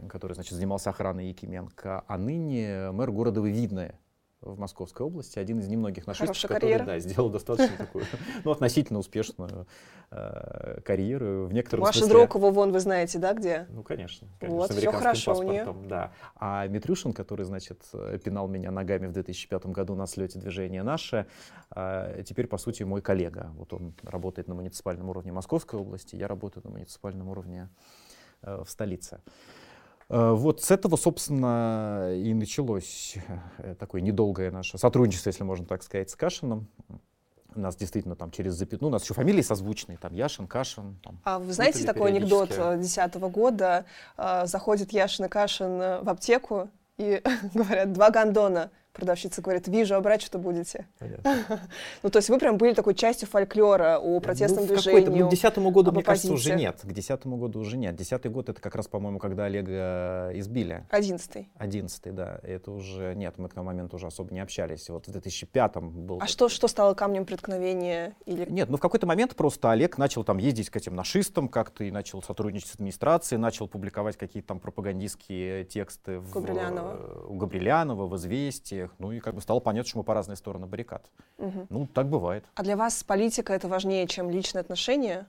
[0.08, 3.98] который, значит, занимался охраной Якименко, а ныне мэр города Видное,
[4.44, 8.04] в Московской области, один из немногих наших, Хорошая который да, сделал достаточно такую,
[8.44, 9.66] ну, относительно успешную
[10.10, 11.46] э, карьеру.
[11.46, 12.14] В некотором Маша смысле...
[12.14, 13.66] Дрокова, вон вы знаете, да, где?
[13.70, 14.28] Ну, конечно.
[14.38, 16.12] конечно Вот, американским хорошо у паспортом, Да.
[16.36, 21.26] А Митрюшин, который, значит, э, пинал меня ногами в 2005 году на слете движения «Наше»,
[21.74, 23.50] э, теперь, по сути, мой коллега.
[23.54, 27.70] Вот он работает на муниципальном уровне Московской области, я работаю на муниципальном уровне
[28.42, 29.20] э, в столице.
[30.14, 33.16] Э, Вот с этого, собственно, и началось
[33.58, 36.68] э, такое недолгое наше сотрудничество, если можно так сказать, с Кашином.
[37.56, 40.98] У нас действительно там через запятую, у нас еще фамилии созвучные, там Яшин, Кашин.
[41.02, 43.00] Там, А вы знаете такой анекдот периодически.
[43.00, 43.84] 2010 года?
[44.16, 47.20] А, Заходит Яшин и Кашин э, в аптеку и
[47.54, 48.70] говорят, два гондона.
[48.94, 50.86] Продавщица говорит, вижу, а брать что будете?
[52.02, 55.22] Ну, то есть вы прям были такой частью фольклора о протестном Ну, в какой-то- движении.
[55.22, 56.64] Ну, к десятому году, мне кажется, уже оппозиции.
[56.66, 56.80] нет.
[56.82, 57.96] К десятому году уже нет.
[57.96, 60.84] Десятый год это как раз, по-моему, когда Олега избили.
[60.90, 61.48] Одиннадцатый.
[61.56, 62.38] Одиннадцатый, да.
[62.42, 64.88] Это уже нет, мы к тому моменту уже особо не общались.
[64.88, 66.18] Вот в 2005 был.
[66.20, 68.14] А что, что стало камнем преткновения?
[68.26, 68.46] Или...
[68.48, 71.90] Нет, ну в какой-то момент просто Олег начал там ездить к этим нашистам как-то и
[71.90, 76.96] начал сотрудничать с администрацией, начал публиковать какие-то там пропагандистские тексты в, Габрилянова.
[77.00, 78.14] э, у Габрилянова, в
[78.84, 78.94] «Известиях».
[78.98, 81.10] Ну и как бы стало понятно, что мы по разные стороны баррикад.
[81.38, 81.66] Мгм.
[81.70, 82.44] Ну, так бывает.
[82.54, 85.26] А для вас политика это важнее, чем личные отношения?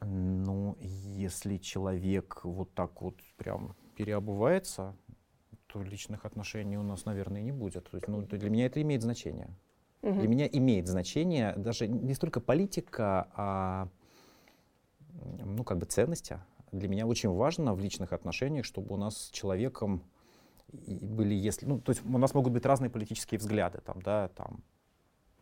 [0.00, 4.94] Ну, если человек вот так вот прям переобувается,
[5.66, 7.90] то личных отношений у нас, наверное, не будет.
[7.90, 9.48] То есть, ну, для меня это имеет значение.
[10.02, 10.18] Мгм.
[10.20, 13.88] Для меня имеет значение даже не столько политика, а
[15.44, 16.38] ну, как бы ценности.
[16.70, 20.02] Для меня очень важно в личных отношениях, чтобы у нас с человеком
[20.72, 24.62] были, если, ну, то есть у нас могут быть разные политические взгляды, там, да, там,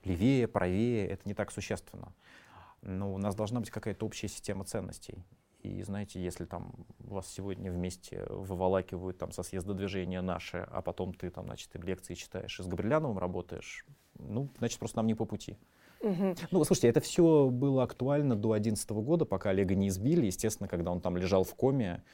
[0.04, 2.12] левее, правее, это не так существенно.
[2.82, 5.24] Но у нас должна быть какая-то общая система ценностей.
[5.62, 11.12] И знаете, если там вас сегодня вместе выволакивают там со съезда движения наше, а потом
[11.12, 13.84] ты там, значит, им лекции читаешь и с Габриляновым работаешь,
[14.18, 15.56] ну, значит, просто нам не по пути.
[16.50, 20.26] Ну, слушайте, это все было актуально до 2011 года, пока Олега не избили.
[20.26, 22.04] Естественно, когда он там лежал в коме,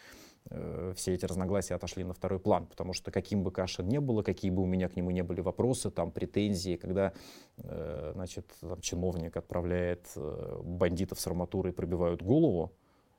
[0.50, 4.22] э, все эти разногласия отошли на второй план, потому что каким бы Кашин не было,
[4.22, 7.12] какие бы у меня к нему не были вопросы, там, претензии, когда,
[7.59, 12.72] э, значит, там, чиновник отправляет э, бандитов с арматурой, пробивают голову,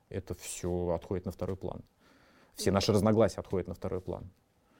[0.08, 1.82] это все отходит на второй план.
[2.54, 4.30] Все наши разногласия отходят на второй план.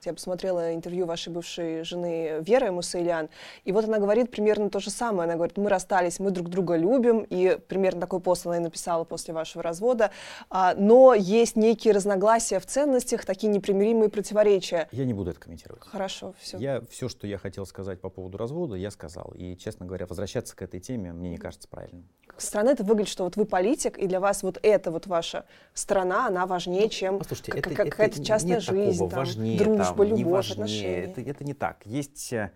[0.07, 3.29] Я посмотрела интервью вашей бывшей жены Веры Мусаилян,
[3.64, 5.25] и вот она говорит примерно то же самое.
[5.27, 9.05] Она говорит, мы расстались, мы друг друга любим, и примерно такой пост она и написала
[9.05, 10.11] после вашего развода,
[10.51, 14.88] А, но есть некие разногласия в ценностях, такие непримиримые противоречия.
[14.93, 15.83] Я не буду это комментировать.
[15.87, 16.59] Хорошо, все.
[16.59, 19.33] Я все, что я хотел сказать по поводу развода, я сказал.
[19.37, 22.07] И, честно говоря, возвращаться к этой теме мне не кажется правильным.
[22.37, 25.45] Со стороны это выглядит, что вот вы политик, и для вас вот эта вот ваша
[25.73, 29.59] страна, она важнее, чем Послушайте, как- это, как- какая-то частная нет жизнь, такого там, важнее,
[29.59, 30.52] дружба, не любовь, важнее.
[30.52, 31.04] отношения.
[31.04, 31.87] Это, это не так.
[31.87, 32.50] Есть э,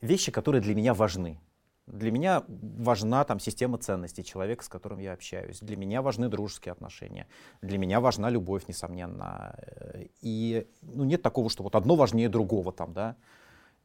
[0.00, 1.40] вещи, которые для меня важны.
[1.86, 5.60] Для меня важна там система ценностей человека, с которым я общаюсь.
[5.60, 7.26] Для меня важны дружеские отношения.
[7.60, 9.54] Для меня важна любовь, несомненно.
[9.58, 13.16] Э, И ну, нет такого, что вот одно важнее другого там, да.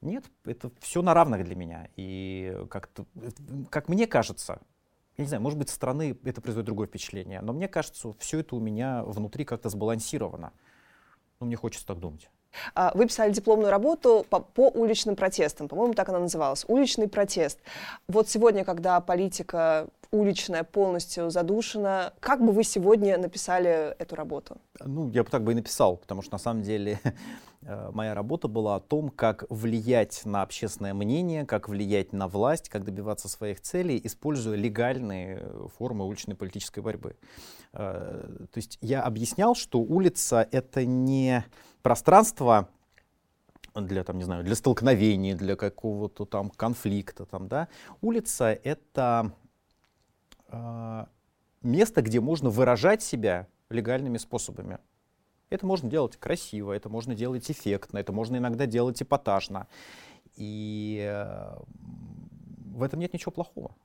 [0.02, 1.90] Нет, это все на равных для меня.
[1.96, 3.30] И как-то, э,
[3.70, 4.62] как мне кажется,
[5.18, 8.40] я не знаю, может быть, со стороны это производит другое впечатление, но мне кажется, все
[8.40, 10.54] это у меня внутри как-то сбалансировано.
[11.40, 12.30] Ну, мне хочется так думать.
[12.76, 17.60] А, Вы писали дипломную работу по, по уличным протестам, по-моему, так она называлась, уличный протест.
[18.08, 24.58] Вот сегодня, когда политика уличная полностью задушена, как бы вы сегодня написали эту работу?
[24.80, 27.00] Ну, я бы так бы и написал, потому что на самом деле
[27.92, 32.86] моя работа была о том, как влиять на общественное мнение, как влиять на власть, как
[32.86, 37.18] добиваться своих целей, используя легальные э, формы уличной политической борьбы.
[37.74, 41.44] Э, То есть я объяснял, что улица— это не
[41.82, 42.70] пространство
[43.76, 47.26] для, там, не знаю, для столкновений, для какого-то там конфликта.
[47.26, 47.68] Там, да?
[48.02, 49.34] Улица— это
[50.48, 51.06] э,
[51.62, 54.80] место, где можно выражать себя легальными способами.
[55.50, 59.68] Это можно делать красиво, это можно делать эффектно, это можно иногда делать эпатажно.
[60.36, 61.58] И э,
[62.76, 63.76] в этом нет ничего плохого.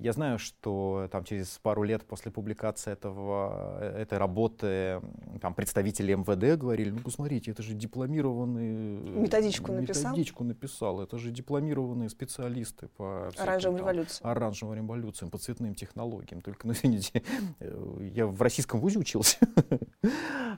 [0.00, 5.02] Я знаю, что там через пару лет после публикации этого, э, этой работы
[5.42, 8.96] там, представители МВД говорили, ну посмотрите, это же дипломированный...
[8.96, 10.12] э, Методичку написал?
[10.12, 14.26] Методичку написал, это же дипломированные специалисты по всяким Оранжевой там революции.
[14.26, 16.40] оранжевым революциям, по цветным технологиям.
[16.40, 17.22] Только, ну, извините,
[17.58, 19.36] э, я в российском вузе учился.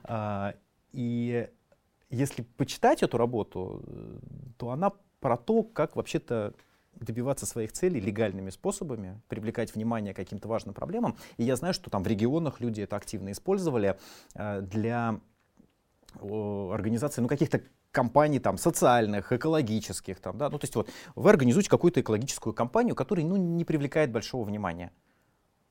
[0.05, 0.55] А,
[0.91, 1.47] И
[2.09, 3.83] если почитать эту работу,
[4.57, 6.53] то она про то, как вообще-то
[6.99, 11.17] добиваться своих целей легальными способами, привлекать внимание к каким-то важным проблемам.
[11.37, 13.97] И я знаю, что там в регионах люди это активно использовали
[14.35, 15.19] э, для
[16.21, 21.69] организации ну, каких-то компаний там социальных, экологических, там, да, ну то есть вот вы организуете
[21.69, 24.91] какую-то экологическую компанию, которая ну, не привлекает большого внимания.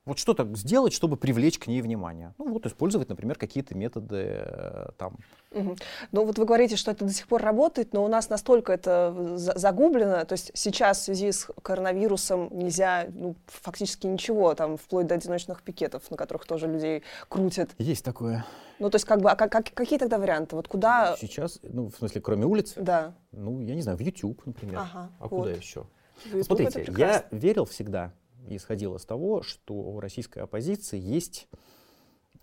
[0.05, 2.35] Вот что так сделать, чтобы привлечь к ней внимание?
[2.39, 5.17] Ну вот использовать, например, какие-то методы э, там.
[5.53, 5.77] Угу.
[6.11, 9.15] Ну вот вы говорите, что это до сих пор работает, но у нас настолько это
[9.37, 15.15] загублено, то есть сейчас в связи с коронавирусом нельзя ну, фактически ничего, там вплоть до
[15.15, 17.71] одиночных пикетов, на которых тоже людей крутят.
[17.79, 18.45] Есть такое.
[18.81, 20.57] Ну то есть как бы, а как, какие тогда варианты?
[20.57, 21.17] Вот куда?
[21.21, 22.73] Сейчас, ну в смысле, кроме улиц?
[22.75, 23.15] Да.
[23.31, 24.79] Ну я не знаю, в YouTube, например.
[24.79, 25.29] Ага, а вот.
[25.29, 25.87] куда еще?
[26.25, 28.13] YouTube Смотрите, я верил всегда,
[28.49, 31.49] исходил из того, что у российской оппозиции есть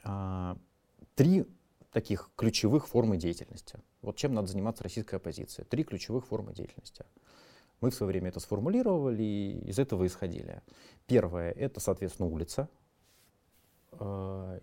[0.03, 0.57] а,
[1.15, 1.45] три
[1.91, 3.79] таких ключевых формы деятельности.
[4.01, 5.65] Вот чем надо заниматься российская оппозиция.
[5.65, 7.05] Три ключевых формы деятельности.
[7.81, 10.61] Мы в свое время это сформулировали и из этого исходили.
[11.07, 12.69] Первое— это, соответственно, улица.
[13.93, 14.59] А,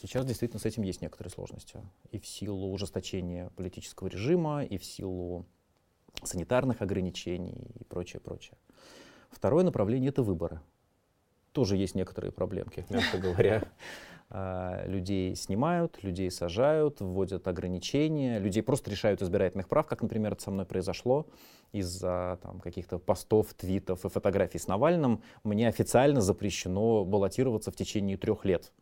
[0.00, 1.80] сейчас действительно с этим есть некоторые сложности.
[2.10, 5.46] И в силу ужесточения политического режима, и в силу
[6.22, 8.56] санитарных ограничений и прочее, прочее.
[9.30, 10.60] Второе направление— это выборы.
[11.52, 13.64] Тоже есть некоторые проблемки, мягко говоря.
[14.30, 20.42] А, людей снимают, людей сажают, вводят ограничения, людей просто лишают избирательных прав, как, например, это
[20.42, 21.26] со мной произошло
[21.72, 25.22] из-за там, каких-то постов, твитов и фотографий с Навальным.
[25.44, 28.72] Мне официально запрещено баллотироваться в течение трех лет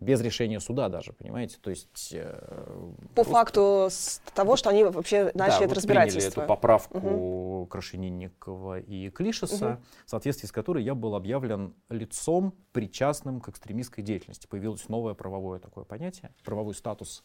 [0.00, 1.58] без решения суда даже, понимаете?
[1.60, 2.10] То есть...
[2.12, 3.32] Э, По просто...
[3.32, 6.20] факту с того, что они вообще начали да, это вот разбирательство.
[6.20, 7.66] приняли эту поправку угу.
[7.66, 9.82] Крашенинникова и Клишеса, угу.
[10.06, 14.46] в соответствии с которой я был объявлен лицом, причастным к экстремистской деятельности.
[14.46, 17.22] Появилось новое правовое такое понятие, правовой статус.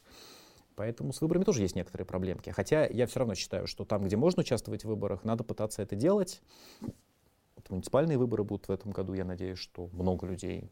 [0.76, 2.50] Поэтому с выборами тоже есть некоторые проблемки.
[2.50, 5.96] Хотя я все равно считаю, что там, где можно участвовать в выборах, надо пытаться это
[5.96, 6.42] делать.
[6.82, 9.14] Вот муниципальные выборы будут в этом году.
[9.14, 10.70] Я надеюсь, что много людей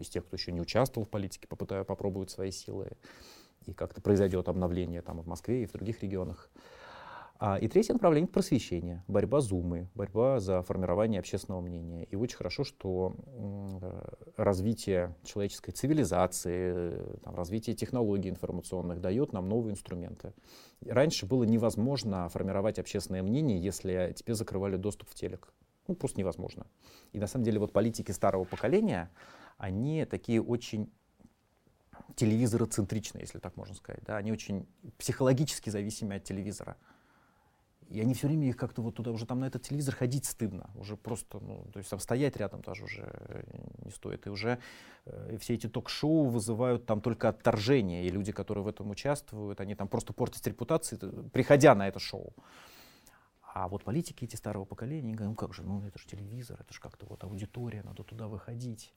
[0.00, 2.90] из тех, кто еще не участвовал в политике, попытаю, попробовать свои силы.
[3.66, 6.50] И как-то произойдет обновление там, в Москве и в других регионах.
[7.40, 12.04] А, и третье направление— просвещение, борьба Зумы, борьба за формирование общественного мнения.
[12.04, 19.72] И очень хорошо, что э, развитие человеческой цивилизации, там, развитие технологий информационных дает нам новые
[19.72, 20.32] инструменты.
[20.84, 25.52] Раньше было невозможно формировать общественное мнение, если тебе закрывали доступ в телек.
[25.86, 26.66] Ну, просто невозможно.
[27.12, 29.10] И на самом деле вот политики старого поколения,
[29.58, 30.90] они такие очень
[32.14, 34.02] телевизороцентричные, если так можно сказать.
[34.06, 34.16] Да?
[34.16, 34.66] Они очень
[34.96, 36.76] психологически зависимы от телевизора.
[37.88, 40.70] И они все время их как-то вот туда, уже там на этот телевизор ходить стыдно.
[40.74, 43.44] Уже просто, ну, то есть там стоять рядом даже уже
[43.82, 44.26] не стоит.
[44.26, 44.58] И уже
[45.06, 48.04] э, все эти ток-шоу вызывают там только отторжение.
[48.04, 52.34] И люди, которые в этом участвуют, они там просто портят репутацию, приходя на это шоу.
[53.54, 56.60] А вот политики эти старого поколения, они говорят, ну как же, ну это же телевизор,
[56.60, 58.92] это же как-то вот аудитория, надо туда выходить.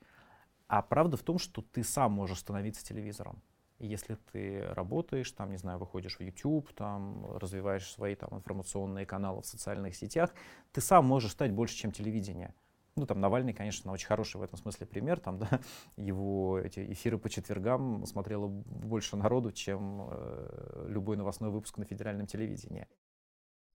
[0.72, 3.44] А правда в том, что ты сам можешь становиться телевизором.
[3.78, 9.42] Если ты работаешь, там, не знаю, выходишь в YouTube, там, развиваешь свои там, информационные каналы
[9.42, 10.34] в социальных сетях,
[10.72, 12.54] ты сам можешь стать больше, чем телевидение.
[12.96, 15.20] Ну, там, Навальный, конечно, очень хороший в этом смысле пример.
[15.20, 15.60] Там, да,
[15.98, 22.28] его эти эфиры по четвергам смотрело больше народу, чем э, любой новостной выпуск на федеральном
[22.28, 22.88] телевидении.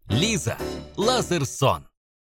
[0.09, 0.57] Лиза
[0.97, 1.87] Лазерсон.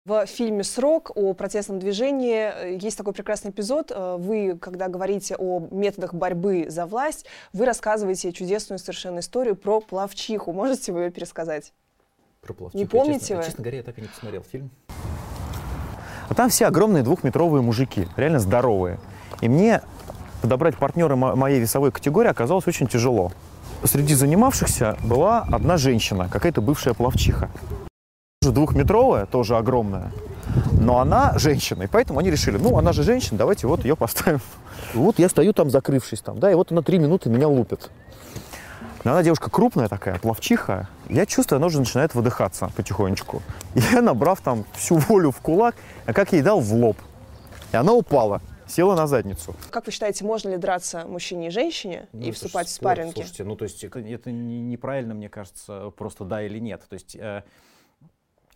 [0.08, 3.92] В фильме «Срок» о протестном движении э, есть такой прекрасный эпизод.
[3.94, 9.82] Э, вы, когда говорите о методах борьбы за власть, вы рассказываете чудесную совершенно историю про
[9.82, 10.50] плавчиху.
[10.54, 11.74] Можете вы ее пересказать?
[12.40, 12.78] Про плавчиху.
[12.78, 13.42] Не помните честно, вы?
[13.42, 14.70] Честно говоря, я так и не посмотрел фильм.
[16.30, 18.98] А там все огромные двухметровые мужики, реально здоровые.
[19.42, 19.82] И мне
[20.40, 23.30] подобрать партнера моей весовой категории оказалось очень тяжело.
[23.84, 27.50] Среди занимавшихся была одна женщина, какая-то бывшая плавчиха
[28.52, 30.12] двухметровая, тоже огромная,
[30.72, 34.40] но она женщина, и поэтому они решили, ну, она же женщина, давайте вот ее поставим.
[34.94, 37.90] Вот я стою там, закрывшись там, да, и вот она три минуты меня лупит.
[39.04, 40.88] Но она девушка крупная такая, плавчиха.
[41.08, 43.42] Я чувствую, она уже начинает выдыхаться потихонечку.
[43.74, 46.96] И я, набрав там всю волю в кулак, а как ей дал в лоб.
[47.72, 49.54] И она упала села на задницу.
[49.70, 53.14] Как вы считаете, можно ли драться мужчине и женщине ну, и вступать в спарринги?
[53.14, 56.82] Слушайте, ну то есть это, это неправильно, мне кажется, просто да или нет.
[56.88, 57.42] То есть э,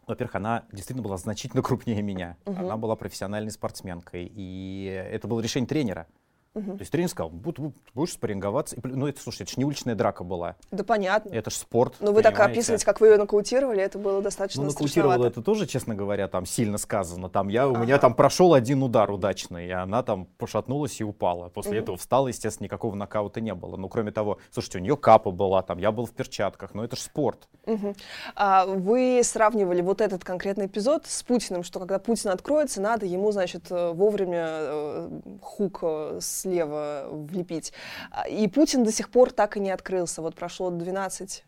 [0.07, 2.37] во-первых, она действительно была значительно крупнее меня.
[2.45, 2.59] Угу.
[2.59, 4.31] Она была профессиональной спортсменкой.
[4.35, 6.07] И это было решение тренера.
[6.55, 6.73] Угу.
[6.73, 8.77] То есть тренер сказал, будешь спарринговаться.
[8.83, 10.57] Ну, это, слушай, это же не уличная драка была.
[10.71, 11.31] Да понятно.
[11.31, 11.95] Это же спорт.
[12.01, 15.67] Но вы так описываете, как вы ее нокаутировали, это было достаточно Ну, нокаутировала это тоже,
[15.67, 17.31] честно говоря, там сильно сказано.
[17.31, 17.79] Там я, ага.
[17.79, 21.49] У меня там прошел один удар удачный, и она там пошатнулась и упала.
[21.49, 21.79] После угу.
[21.79, 23.77] этого встала, естественно, никакого нокаута не было.
[23.77, 26.97] Но кроме того, слушайте, у нее капа была, там я был в перчатках, но это
[26.97, 27.49] же спорт.
[27.65, 27.95] Угу.
[28.37, 33.33] А вы сравнивали вот этот конкретный эпизод с Путиным, что когда Путин откроется, надо ему,
[33.33, 37.73] значит, э, вовремя э, хук э, с слева влепить.
[38.11, 40.23] А, и Путин до сих пор так и не открылся.
[40.23, 41.45] Вот прошло 12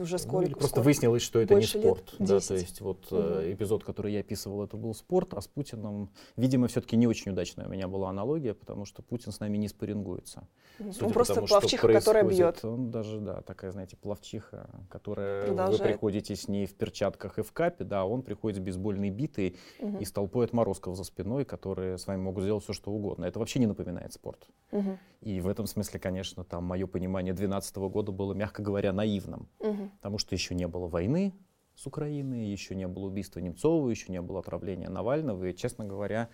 [0.00, 0.46] уже Ну, сколько?
[0.46, 0.84] или просто сколько?
[0.84, 1.84] выяснилось, что это не Больше лет?
[1.86, 2.14] спорт.
[2.18, 2.50] Да, то 10.
[2.62, 3.52] есть вот э, Мгм.
[3.54, 7.66] эпизод, который я описывал, это был спорт, а с Путиным, видимо, все-таки не очень удачная
[7.66, 10.48] у меня была аналогия, потому что Путин с нами не спарингуется.
[10.78, 10.92] Мгм.
[10.92, 12.64] Судя Он просто тому, плавчиха, которая бьет.
[12.64, 15.82] Он даже, да, такая, знаете, плавчиха, которая вы Продолжает.
[15.82, 19.98] приходите с ней в перчатках и в капе, да, он приходит с бейсбольной битой Мгм.
[19.98, 23.24] и с толпой отморозков за спиной, которые с вами могут сделать все, что угодно.
[23.24, 24.46] Это вообще не напоминает спорт.
[24.70, 24.98] Мгм.
[25.20, 29.48] И в этом смысле, конечно, там мое понимание 2012 года было, мягко говоря, наивным.
[29.88, 29.96] Мгм.
[29.98, 31.34] Потому что еще не было войны
[31.74, 35.44] с Украиной, еще не было убийства Немцова, еще не было отравления Навального.
[35.44, 36.28] И, честно говоря,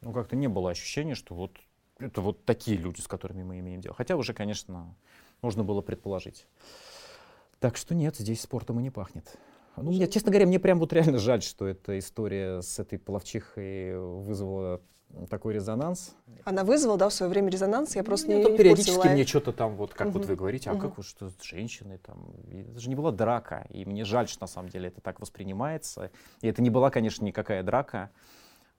[0.00, 1.52] ну как-то не было ощущения, что вот
[1.98, 3.94] это вот такие люди, с которыми мы имеем дело.
[3.94, 4.94] Хотя уже, конечно,
[5.42, 6.46] можно было предположить.
[7.60, 9.36] Так что нет, здесь спортом и не пахнет.
[9.76, 13.98] Ну, мне, честно говоря, мне прям вот реально жаль, что эта история с этой плавчихой
[13.98, 14.80] вызвала
[15.30, 16.14] такой резонанс.
[16.44, 19.52] Она вызвала, да, в свое время резонанс, я просто Ну, не, не периодически мне что-то
[19.52, 20.28] там, вот как вот Мгм.
[20.30, 20.82] вы говорите, а Мгм.
[20.82, 24.28] как вот что с женщиной там, и это же не была драка, и мне жаль,
[24.28, 28.10] что на самом деле это так воспринимается, и это не была, конечно, никакая драка,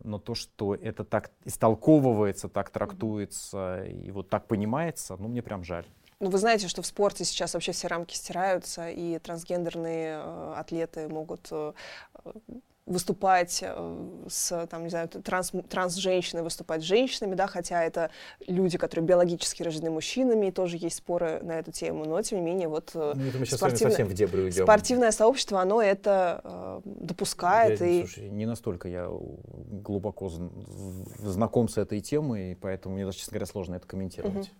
[0.04, 5.64] но то, что это так истолковывается, так трактуется и вот так понимается, ну мне прям
[5.64, 5.86] жаль.
[6.22, 11.08] Ну, вы знаете, что в спорте сейчас вообще все рамки стираются, и трансгендерные э, атлеты
[11.08, 11.74] могут э,
[12.90, 18.10] выступать э, с, там, не знаю, транс, транс-женщины выступать с женщинами, да, хотя это
[18.48, 22.46] люди, которые биологически рождены мужчинами, и тоже есть споры на эту тему, но, тем не
[22.46, 24.64] менее, вот э, Ну, мы спортивное- совсем в дебри уйдем.
[24.64, 30.52] спортивное сообщество, оно это э, допускает, Я, и слушай, не настолько я глубоко зн-
[31.20, 34.52] знаком с этой темой, и поэтому мне даже, честно говоря, сложно это комментировать.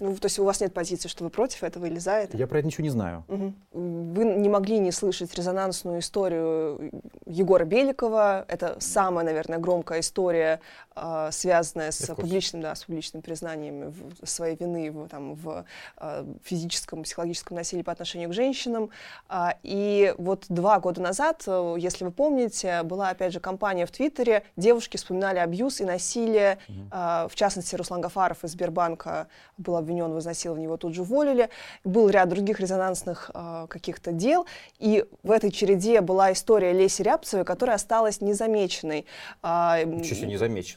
[0.00, 2.36] Ну, то есть у вас нет позиции, что вы против этого или за это?
[2.36, 3.24] Я про это ничего не знаю.
[3.26, 3.54] Мгм.
[3.72, 6.92] Вы не могли не слышать резонансную историю
[7.26, 8.44] Егора Беликова.
[8.46, 10.60] Это самая, наверное, громкая история,
[11.00, 13.94] а, связанная с публичным, да, с публичным признанием
[14.24, 15.64] своей вины в, там, в
[15.96, 18.90] а, физическом, психологическом насилии по отношению к женщинам.
[19.28, 23.90] А, И вот два года назад, э, если вы помните, была опять же кампания в
[23.90, 24.42] Твиттере.
[24.56, 26.58] Девушки вспоминали абьюз и насилие.
[26.90, 31.48] А, В частности, Руслан Гафаров из Сбербанка был обвинен в изнасиловании, его тут же уволили.
[31.84, 33.30] Был ряд других резонансных
[33.68, 34.46] каких-то дел.
[34.78, 39.06] И в этой череде была история Леси Рябцевой, которая осталась незамеченной.
[39.42, 39.98] А, м,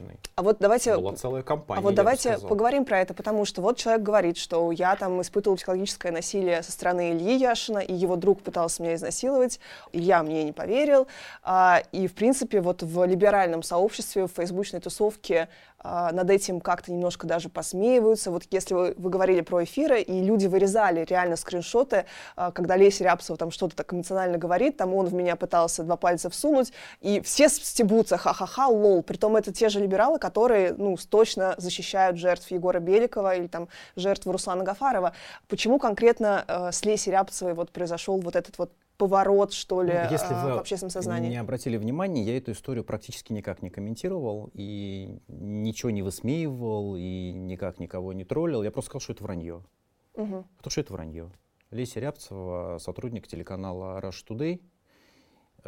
[0.02, 0.34] Ничего незамеченный.
[0.36, 1.80] а вот давайте Была целая компания.
[1.80, 4.96] а вот я бы давайте поговорим про это, потому что вот человек говорит, что я
[4.96, 9.60] там испытывал психологическое насилие со стороны Ильи Яшина, и его друг пытался меня изнасиловать,
[9.94, 11.08] Илья мне не поверил.
[11.44, 16.92] А, и, в принципе, вот в либеральном сообществе, в фейсбучной тусовке а, над этим как-то
[16.92, 18.32] немножко даже посмеиваются.
[18.32, 22.06] Вот если вы, вы говорили про эфиры, и люди вырезали реально скриншоты,
[22.36, 25.98] а, когда Леся Рябцева там что-то так эмоционально говорит, там он в меня пытался два
[25.98, 29.04] пальца всунуть, и все стебутся, ха-ха-ха, лол.
[29.04, 34.28] Притом это те же либералы, которые, ну, точно защищают жертв Егора Беликова или там жертв
[34.28, 35.14] Руслана Гафарова.
[35.48, 38.72] Почему конкретно э, с Лесей Рябцевой вот произошел вот этот вот
[39.02, 41.30] поворот, что ли, Ну, Если э, вы в общественном сознании?
[41.30, 47.32] не обратили внимания, я эту историю практически никак не комментировал и ничего не высмеивал и
[47.34, 48.62] никак никого не троллил.
[48.62, 49.64] Я просто сказал, что это вранье.
[50.16, 50.44] Мгм.
[50.58, 51.32] Потому что это вранье.
[51.72, 54.62] Леся Рябцева, сотрудник телеканала Rush Today,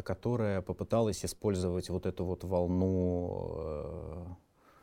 [0.04, 4.26] которая попыталась использовать вот эту вот волну э,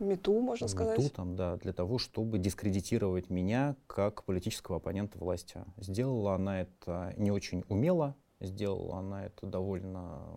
[0.01, 0.98] Мету, можно сказать.
[0.98, 5.64] мету там, да, для того, чтобы дискредитировать меня как политического оппонента власти.
[5.76, 10.36] Сделала она это не очень умело, сделала она это довольно,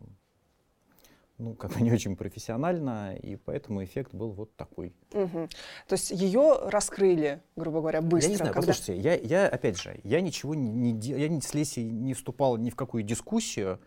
[1.37, 4.93] ну, как бы не очень профессионально, и поэтому эффект был вот такой.
[5.13, 5.47] Мгм.
[5.87, 8.27] То есть ее раскрыли, грубо говоря, быстро.
[8.27, 11.39] я не знаю, когда- послушайте, я, я, опять же, я ничего не, не я ни
[11.39, 13.79] с Лесей не вступал ни в какую дискуссию,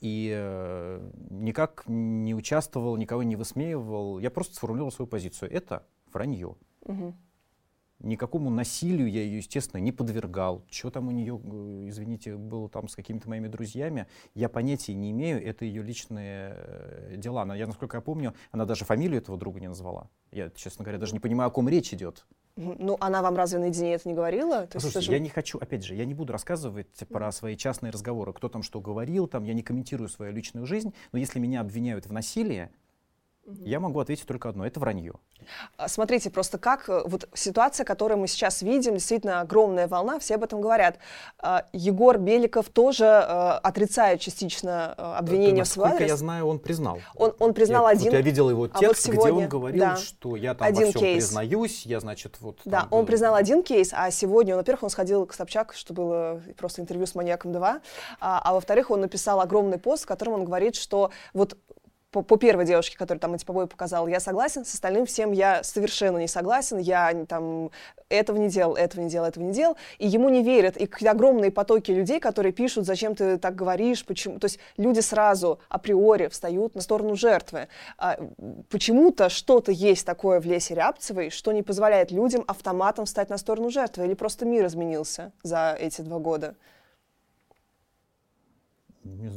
[0.00, 4.18] и э, никак не участвовал, никого не высмеивал.
[4.18, 5.52] Я просто сформулировал свою позицию.
[5.52, 6.56] Это вранье.
[6.86, 7.14] Мгм.
[8.00, 10.64] Никакому насилию я ее, естественно, не подвергал.
[10.70, 15.10] Что там у нее, э, извините, было там с какими-то моими друзьями, я понятия не
[15.10, 15.44] имею.
[15.46, 17.42] Это ее личные э, дела.
[17.42, 20.08] Она, я, насколько я помню, она даже фамилию этого друга не назвала.
[20.32, 22.26] Я, честно говоря, даже не понимаю, о ком речь идет.
[22.56, 24.66] Ну, она вам разве наедине это не говорила?
[24.66, 27.90] То это же- я не хочу, опять же, я не буду рассказывать про свои частные
[27.90, 31.60] разговоры, кто там что говорил, там, я не комментирую свою личную жизнь, но если меня
[31.60, 32.70] обвиняют в насилии,
[33.46, 35.14] я могу ответить только одно, это вранье.
[35.76, 40.34] А, Смотрите, просто как э, вот ситуация, которую мы сейчас видим, действительно огромная волна, все
[40.36, 40.98] об этом говорят.
[41.38, 46.20] А, Егор Беликов тоже э, отрицает частично э, обвинение в свой Насколько я адрес.
[46.20, 47.00] знаю, он признал.
[47.16, 48.06] Он, он признал я, один...
[48.06, 50.68] Вот я видел его а вот текст, где сегодня, он говорил, да, что я там
[50.68, 51.24] один во всем кейс.
[51.24, 52.58] признаюсь, я, значит, вот...
[52.64, 55.94] Да, там он был- признал один кейс, а сегодня, во-первых, он сходил к Собчак, что
[55.94, 57.80] было просто интервью с маньяком 2,
[58.20, 61.56] а, а во-вторых, он написал огромный пост, в котором он говорит, что вот
[62.10, 65.62] по, по первой девушке, которую там эти побои показал, я согласен, с остальным всем я
[65.62, 67.70] совершенно не согласен, я там
[68.08, 71.52] этого не делал, этого не делал, этого не делал, и ему не верят, и огромные
[71.52, 76.74] потоки людей, которые пишут, зачем ты так говоришь, почему, то есть люди сразу априори встают
[76.74, 77.68] на сторону жертвы.
[77.96, 78.18] А,
[78.68, 83.70] почему-то что-то есть такое в Лесе Рябцевой, что не позволяет людям автоматом встать на сторону
[83.70, 86.56] жертвы, или просто мир изменился за эти два года?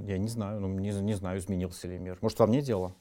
[0.06, 2.18] Я не знаю, ну, не, не знаю, изменился ли мир.
[2.22, 2.96] Может, во мне дело?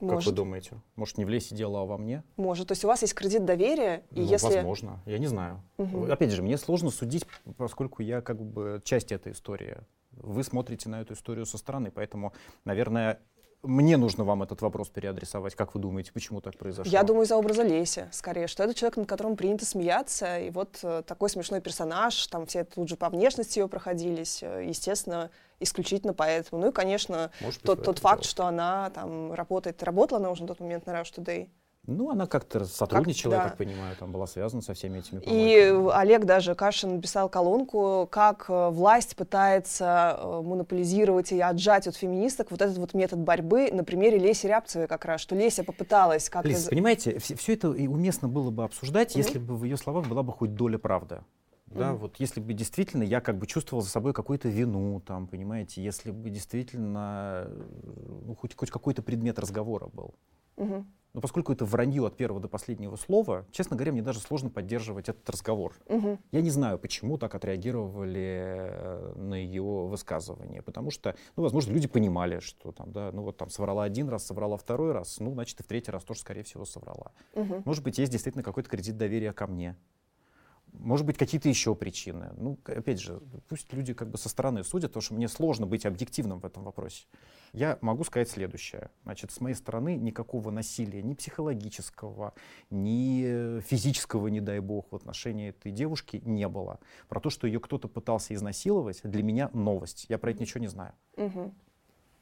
[0.00, 0.18] Может.
[0.18, 0.80] Как вы думаете?
[0.96, 2.24] Может, не в лесе дело, а во мне?
[2.36, 2.68] Может.
[2.68, 4.54] То есть у вас есть кредит доверия, и ну, если...
[4.54, 5.02] возможно.
[5.04, 5.62] Я не знаю.
[5.76, 6.04] Угу.
[6.06, 9.78] Опять же, мне сложно судить, поскольку я как бы часть этой истории.
[10.12, 12.32] Вы смотрите на эту историю со стороны, поэтому,
[12.64, 13.20] наверное,
[13.62, 15.54] мне нужно вам этот вопрос переадресовать.
[15.54, 16.90] Как вы думаете, почему так произошло?
[16.90, 20.78] Я думаю, из-за образа Леси, скорее, что это человек, над которым принято смеяться, и вот
[20.82, 26.14] э, такой смешной персонаж, там все тут же по внешности ее проходились, э, естественно, исключительно
[26.14, 26.62] поэтому.
[26.62, 28.30] Ну и, конечно, Может тот, тот факт, дело.
[28.30, 31.48] что она там работает, работала она уже на тот момент на Rush Today,
[31.86, 33.44] ну, она как-то сотрудничала, как, да.
[33.44, 35.88] я так понимаю, там была связана со всеми этими помойками.
[35.88, 41.96] И Олег даже Кашин написал колонку, как э, власть пытается э, монополизировать и отжать от
[41.96, 46.28] феминисток вот этот вот метод борьбы на примере Леси Рябцевой как раз, что Леся попыталась
[46.28, 46.48] как-то...
[46.48, 49.18] Лиз, понимаете, все, все это и уместно было бы обсуждать, mm-hmm.
[49.18, 51.22] если бы в ее словах была бы хоть доля правды.
[51.66, 51.96] Да, mm-hmm.
[51.96, 56.10] вот если бы действительно я как бы чувствовал за собой какую-то вину, там, понимаете, если
[56.10, 57.48] бы действительно
[58.26, 60.14] ну, хоть, хоть какой-то предмет разговора был.
[60.56, 60.84] Mm-hmm.
[61.12, 65.08] Но поскольку это вранье от первого до последнего слова, честно говоря, мне даже сложно поддерживать
[65.08, 65.74] этот разговор.
[65.86, 66.18] Угу.
[66.32, 70.62] Я не знаю, почему так отреагировали э, на ее высказывание.
[70.62, 74.26] Потому что, ну, возможно, люди понимали, что там, да, ну вот там соврала один раз,
[74.26, 77.12] соврала второй раз, ну, значит, и в третий раз тоже, скорее всего, соврала.
[77.34, 77.62] Угу.
[77.64, 79.76] Может быть, есть действительно какой-то кредит доверия ко мне.
[80.72, 82.32] Может быть, какие-то еще причины.
[82.36, 85.84] Ну, опять же, пусть люди как бы со стороны судят, потому что мне сложно быть
[85.84, 87.04] объективным в этом вопросе.
[87.52, 88.90] Я могу сказать следующее.
[89.02, 92.34] Значит, с моей стороны никакого насилия, ни психологического,
[92.70, 96.78] ни физического, не дай бог, в отношении этой девушки не было.
[97.08, 100.06] Про то, что ее кто-то пытался изнасиловать, для меня новость.
[100.08, 100.94] Я про это ничего не знаю.
[101.16, 101.52] Угу.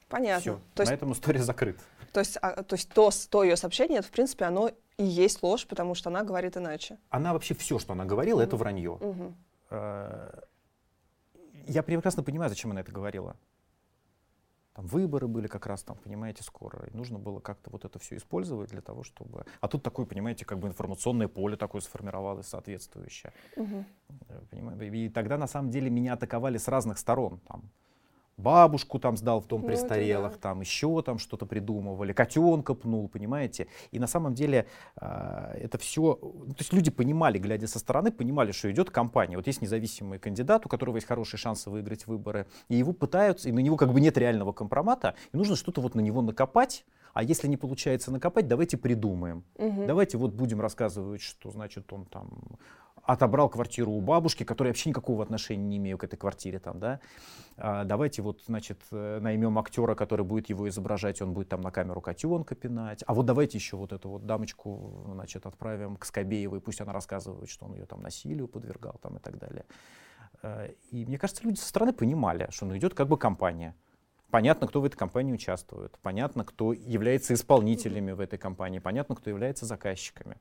[0.09, 0.41] Понятно.
[0.41, 1.81] Все, то есть, на этом история закрыта.
[2.13, 5.43] То есть, а, то, есть то, то ее сообщение, это, в принципе, оно и есть
[5.43, 6.99] ложь, потому что она говорит иначе.
[7.09, 8.99] Она вообще все, что она говорила, mm это вранье.
[9.01, 10.45] mm
[11.67, 13.37] Я прекрасно понимаю, зачем она это говорила.
[14.75, 16.87] Там выборы были как раз там, понимаете, скоро.
[16.87, 19.45] И нужно было как-то вот это все использовать для того, чтобы...
[19.61, 23.33] А тут такое, понимаете, как бы информационное поле такое сформировалось соответствующее.
[23.57, 23.85] Угу.
[24.85, 27.41] И тогда, на самом деле, меня атаковали с разных сторон.
[27.49, 27.71] Там,
[28.39, 30.39] бабушку там сдал в дом ну, престарелых, да.
[30.39, 33.67] там еще там что-то придумывали, котенка пнул, понимаете?
[33.91, 34.67] И на самом деле
[35.01, 39.37] э, это все, ну, то есть люди понимали, глядя со стороны, понимали, что идет кампания.
[39.37, 43.53] Вот есть независимый кандидат, у которого есть хорошие шансы выиграть выборы, и его пытаются, и
[43.53, 46.85] на него как бы нет реального компромата, и нужно что-то вот на него накопать,
[47.15, 49.43] а если не получается накопать, давайте придумаем.
[49.57, 49.87] Угу.
[49.87, 52.29] Давайте вот будем рассказывать, что значит он там
[53.09, 57.01] отобрал квартиру у бабушки, которая вообще никакого отношения не имеет к этой квартире там, да.
[57.57, 61.71] А, давайте вот, значит, э, наймем актера, который будет его изображать, он будет там на
[61.71, 63.03] камеру котенка пинать.
[63.07, 67.49] А вот давайте еще вот эту вот дамочку, значит, отправим к Скобеевой, пусть она рассказывает,
[67.49, 69.65] что он ее там насилию подвергал там и так далее.
[70.43, 73.75] А, и мне кажется, люди со стороны понимали, что ну, идет как бы компания.
[74.31, 79.31] Понятно, кто в этой компании участвует, понятно, кто является исполнителями в этой компании, понятно, кто
[79.31, 80.37] является заказчиками.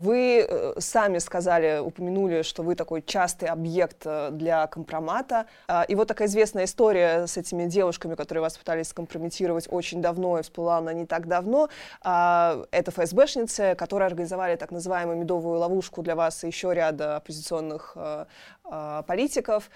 [0.00, 5.44] Вы э, сами сказали, упомянули, что вы такой частый объект э, для компромата.
[5.68, 10.38] А, и вот такая известная история с этими девушками, которые вас пытались скомпрометировать очень давно,
[10.38, 11.68] и всплыла она не так давно.
[12.00, 17.92] А, это ФСБшницы, которые организовали так называемую медовую ловушку для вас и еще ряда оппозиционных
[17.94, 18.24] э,
[18.64, 19.70] а, политиков.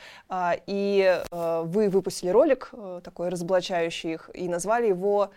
[0.67, 2.71] И вы выпустили ролик
[3.03, 5.31] такой разоблачающий их и назвали его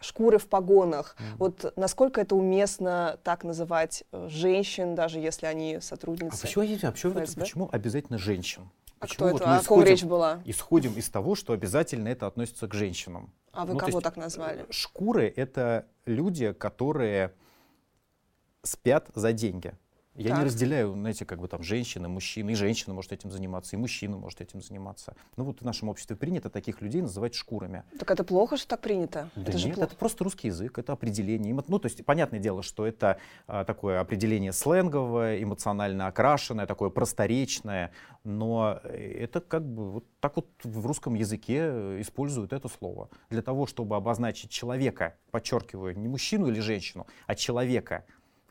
[0.00, 1.16] шкуры в погонах.
[1.18, 1.36] Mm-hmm.
[1.38, 6.36] Вот насколько это уместно так называть э, женщин, даже если они сотрудницы?
[6.36, 8.70] А почему, а почему, почему обязательно женщин?
[8.98, 9.50] А почему кто вот это?
[9.50, 10.40] Мы о ком речь была?
[10.44, 13.32] Исходим из того, что обязательно это относится к женщинам.
[13.52, 14.66] А вы ну, кого есть, так назвали?
[14.70, 17.34] Шкуры— это люди, которые
[18.62, 19.72] спят за деньги.
[20.16, 20.38] Я так.
[20.38, 24.16] не разделяю, знаете, как бы там женщины, мужчины, и женщина может этим заниматься, и мужчина
[24.16, 25.14] может этим заниматься.
[25.36, 27.84] Ну вот в нашем обществе принято таких людей называть шкурами.
[27.98, 29.30] Так это плохо, что так принято?
[29.36, 31.54] Да это нет, это просто русский язык, это определение.
[31.54, 37.92] Ну то есть понятное дело, что это а, такое определение сленговое, эмоционально окрашенное, такое просторечное,
[38.24, 43.08] но это как бы вот так вот в русском языке используют это слово.
[43.30, 48.04] Для того, чтобы обозначить человека, подчеркиваю, не мужчину или женщину, а человека,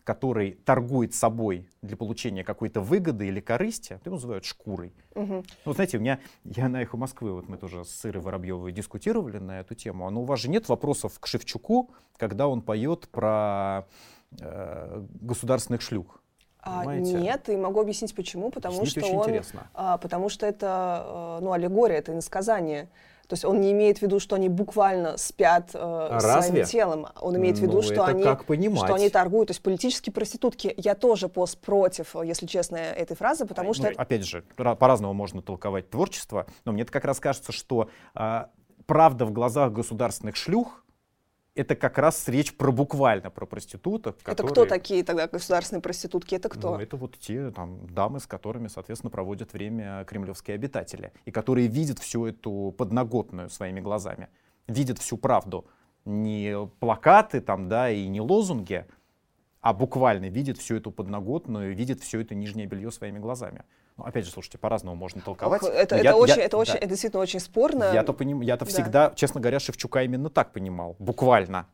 [0.10, 4.92] который торгует собой для получения какой-то выгоды или корысти, это называют шкурой.
[5.14, 5.44] Угу.
[5.66, 9.38] Ну, знаете, у меня, я на «Эхо Москвы», вот мы тоже с Ирой Воробьевой дискутировали
[9.38, 13.86] на эту тему, но у вас же нет вопросов к Шевчуку, когда он поет про
[14.42, 16.24] э, государственных шлюх.
[16.60, 19.42] А, нет, и могу объяснить почему, потому Объясните что он,
[19.76, 22.90] а, потому что это э, ну аллегория, это иносказание.
[23.30, 27.06] То есть он не имеет в виду, что они буквально спят э, а своим телом.
[27.22, 29.50] Он имеет в виду, ну, что, они, что они торгуют.
[29.50, 30.74] То есть политические проститутки.
[30.78, 33.92] Я тоже пост против, если честно, этой фразы, потому что...
[33.92, 38.46] Ну, опять же, по-разному можно толковать творчество, но мне как раз кажется, что э,
[38.88, 40.84] правда в глазах государственных шлюх
[41.60, 44.18] это как раз речь про буквально про проституток.
[44.18, 44.34] Которые...
[44.34, 46.36] Это кто такие тогда государственные проститутки?
[46.36, 46.76] Это кто?
[46.76, 51.68] Ну, это вот те там, дамы, с которыми, соответственно, проводят время кремлевские обитатели, и которые
[51.68, 54.30] видят всю эту подноготную своими глазами,
[54.68, 55.66] видят всю правду.
[56.06, 58.86] Не плакаты там, да, и не лозунги,
[59.62, 63.66] а буквально видят всю эту подноготную, видят все это нижнее белье своими глазами.
[64.00, 65.62] Ну, опять же, слушайте, по-разному можно толковать.
[65.62, 66.80] Это, это, я, очень, я, это, очень, да.
[66.80, 67.92] это действительно очень спорно.
[67.94, 68.72] Я-то, поним, я-то да.
[68.72, 71.68] всегда, честно говоря, Шевчука именно так понимал, буквально.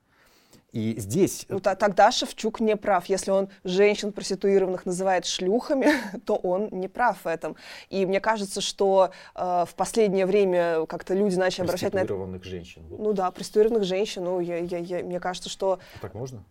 [0.71, 1.45] И здесь...
[1.47, 3.05] Ну, тогда Шевчук не прав.
[3.05, 5.87] Если он женщин проституированных называет шлюхами,
[6.25, 7.55] то он не прав в этом.
[7.89, 12.07] И мне кажется, что э, в последнее время как-то люди начали обращать на это...
[12.07, 12.83] Проституированных женщин.
[12.89, 12.99] Вот.
[12.99, 14.23] Ну да, проституированных женщин.
[14.23, 15.79] Ну, я, я, я, мне кажется, что...
[16.01, 16.43] Так можно?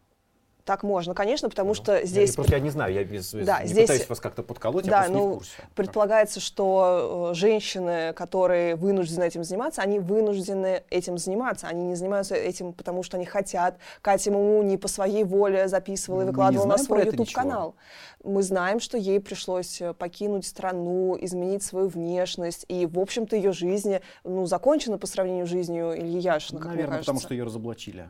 [0.64, 2.30] Так можно, конечно, потому ну, что здесь...
[2.30, 3.82] Я, просто я не знаю, я без, да, не здесь...
[3.82, 5.52] пытаюсь вас как-то подколоть, да, я ну, не в ну, курсе.
[5.74, 11.66] Предполагается, что э, женщины, которые вынуждены этим заниматься, они вынуждены этим заниматься.
[11.66, 13.76] Они не занимаются этим, потому что они хотят.
[14.00, 17.74] Катя Муму не по своей воле записывала и выкладывала на свой YouTube-канал.
[18.22, 23.52] Мы знаем, что ей пришлось э, покинуть страну, изменить свою внешность, и, в общем-то, ее
[23.52, 28.08] жизнь ну, закончена по сравнению с жизнью Ильи Яшина, Наверное, потому что ее разоблачили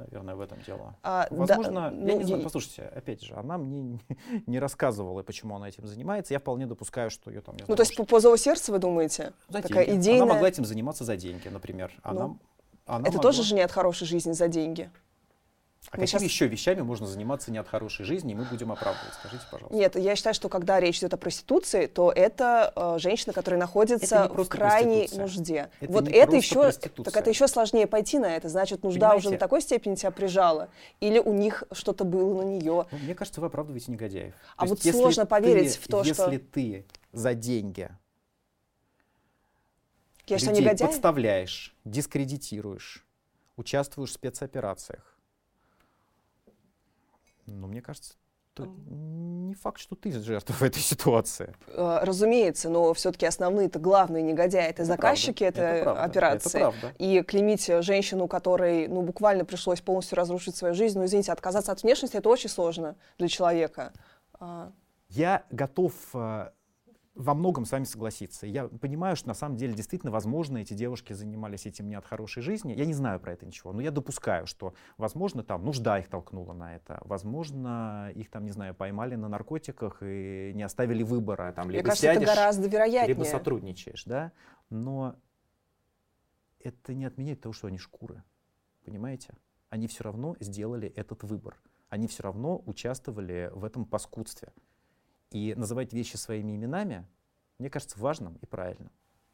[0.00, 0.96] наверное, в этом дело.
[1.02, 4.00] А, Возможно, да, я ну, не знаю, послушайте, опять же, она мне
[4.46, 6.34] не рассказывала, почему она этим занимается.
[6.34, 7.56] Я вполне допускаю, что ее там...
[7.56, 9.32] Не ну, то есть по, по зову сердца, вы думаете?
[9.48, 10.00] За Такая деньги.
[10.00, 10.22] Идейная...
[10.22, 11.92] Она могла этим заниматься за деньги, например.
[12.02, 12.38] Она, ну,
[12.86, 13.22] она это могла...
[13.22, 14.90] тоже же не от хорошей жизни за деньги.
[15.88, 16.22] А мы какими сейчас...
[16.22, 19.14] еще вещами можно заниматься не от хорошей жизни, и мы будем оправдывать?
[19.14, 19.76] Скажите, пожалуйста.
[19.76, 24.28] Нет, я считаю, что когда речь идет о проституции, то это э, женщина, которая находится
[24.28, 25.70] в крайней нужде.
[25.80, 28.48] Это вот это еще, так это еще сложнее пойти на это.
[28.48, 29.26] Значит, нужда Понимаете?
[29.26, 30.68] уже на такой степени тебя прижала,
[31.00, 32.86] или у них что-то было на нее.
[32.90, 34.34] Ну, мне кажется, вы оправдываете негодяев.
[34.56, 36.30] А то вот сложно поверить ты, в то, если что...
[36.30, 37.90] Если ты за деньги
[40.26, 40.86] я людей что, негодяй?
[40.86, 43.04] подставляешь, дискредитируешь,
[43.56, 45.18] участвуешь в спецоперациях,
[47.50, 48.14] но мне кажется,
[48.56, 51.54] это не факт, что ты жертва в этой ситуации.
[51.68, 56.48] Э, разумеется, но все-таки основные, это главные негодяи, это, это заказчики правда, этой это операции.
[56.48, 56.94] Это правда.
[56.98, 61.82] И клеймить женщину, которой ну, буквально пришлось полностью разрушить свою жизнь, ну извините, отказаться от
[61.82, 63.92] внешности, это очень сложно для человека.
[64.34, 64.72] А.
[65.08, 66.50] Я готов э,
[67.14, 68.46] во многом с вами согласиться.
[68.46, 72.42] Я понимаю, что на самом деле действительно, возможно, эти девушки занимались этим не от хорошей
[72.42, 72.72] жизни.
[72.72, 76.52] Я не знаю про это ничего, но я допускаю, что, возможно, там нужда их толкнула
[76.52, 77.00] на это.
[77.04, 81.52] Возможно, их там, не знаю, поймали на наркотиках и не оставили выбора.
[81.52, 83.14] Там, Мне либо кажется, сядешь, это гораздо вероятнее.
[83.14, 84.32] Либо сотрудничаешь, да?
[84.70, 85.16] Но
[86.60, 88.22] это не отменяет того, что они шкуры.
[88.84, 89.34] Понимаете?
[89.68, 91.60] Они все равно сделали этот выбор.
[91.88, 94.52] Они все равно участвовали в этом паскудстве.
[95.30, 97.06] И называть вещи своими именами,
[97.58, 98.90] мне кажется, важным и правильным.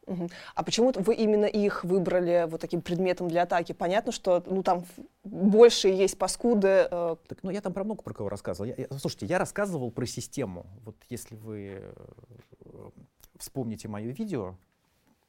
[0.07, 0.29] Угу.
[0.55, 3.73] А почему вы именно их выбрали вот таким предметом для атаки?
[3.73, 4.85] Понятно, что ну там
[5.25, 6.87] больше есть паскуды.
[6.91, 7.17] Э...
[7.27, 8.69] Так, ну я там про много про кого рассказывал.
[8.69, 10.67] Я, я, слушайте, я рассказывал про систему.
[10.85, 12.91] Вот если вы э,
[13.37, 14.57] вспомните мое видео,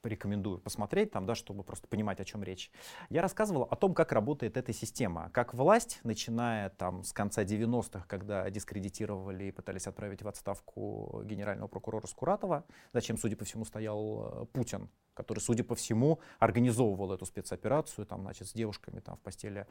[0.04, 2.72] рекомендую посмотреть, там, да, чтобы просто понимать, о чем речь.
[3.10, 5.30] Я рассказывал о том, как работает эта система.
[5.34, 11.68] Как власть, начиная там, с конца 90-х, когда дискредитировали и пытались отправить в отставку генерального
[11.68, 17.26] прокурора Скуратова, зачем, судя по всему, стоял э, Путин, который, судя по всему, организовывал эту
[17.26, 19.68] спецоперацию там, значит, с девушками там, в постели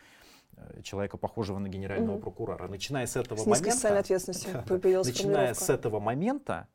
[0.56, 2.20] э, человека, похожего на генерального mm-hmm.
[2.20, 2.68] прокурора.
[2.68, 3.98] Начиная с этого с момента...
[3.98, 4.48] ответственности
[5.06, 6.68] Начиная с этого момента,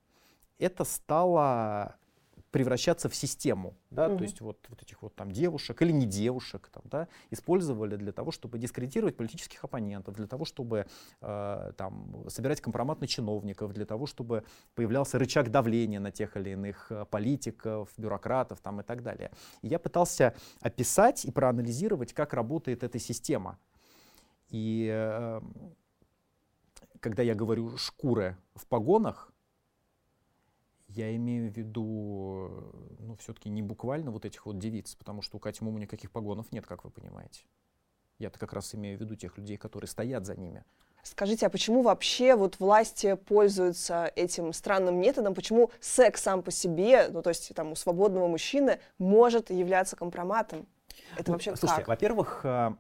[0.58, 1.98] это стало
[2.52, 4.18] превращаться в систему, да, угу.
[4.18, 8.12] то есть вот, вот этих вот там девушек или не девушек там, да, использовали для
[8.12, 10.86] того, чтобы дискредитировать политических оппонентов, для того, чтобы
[11.22, 14.44] э, там собирать компромат на чиновников, для того, чтобы
[14.76, 19.32] появлялся рычаг давления на тех или иных э, политиков, бюрократов там и так далее.
[19.62, 23.58] И я пытался описать и проанализировать, как работает эта система.
[24.50, 25.42] И э,
[27.00, 29.31] когда я говорю шкуры в погонах,
[30.96, 35.40] я имею в виду, ну, все-таки не буквально вот этих вот девиц, потому что у
[35.40, 37.44] Кати Муму никаких погонов нет, как вы понимаете.
[38.20, 40.64] Я-то как раз имею в виду тех людей, которые стоят за ними.
[41.04, 45.34] Скажите, а почему вообще вот власти пользуются этим странным методом?
[45.34, 50.68] Почему секс сам по себе, ну то есть там у свободного мужчины, может являться компроматом?
[51.16, 51.88] Это ну, вообще слушайте, как?
[51.88, 52.78] Во-первых, а,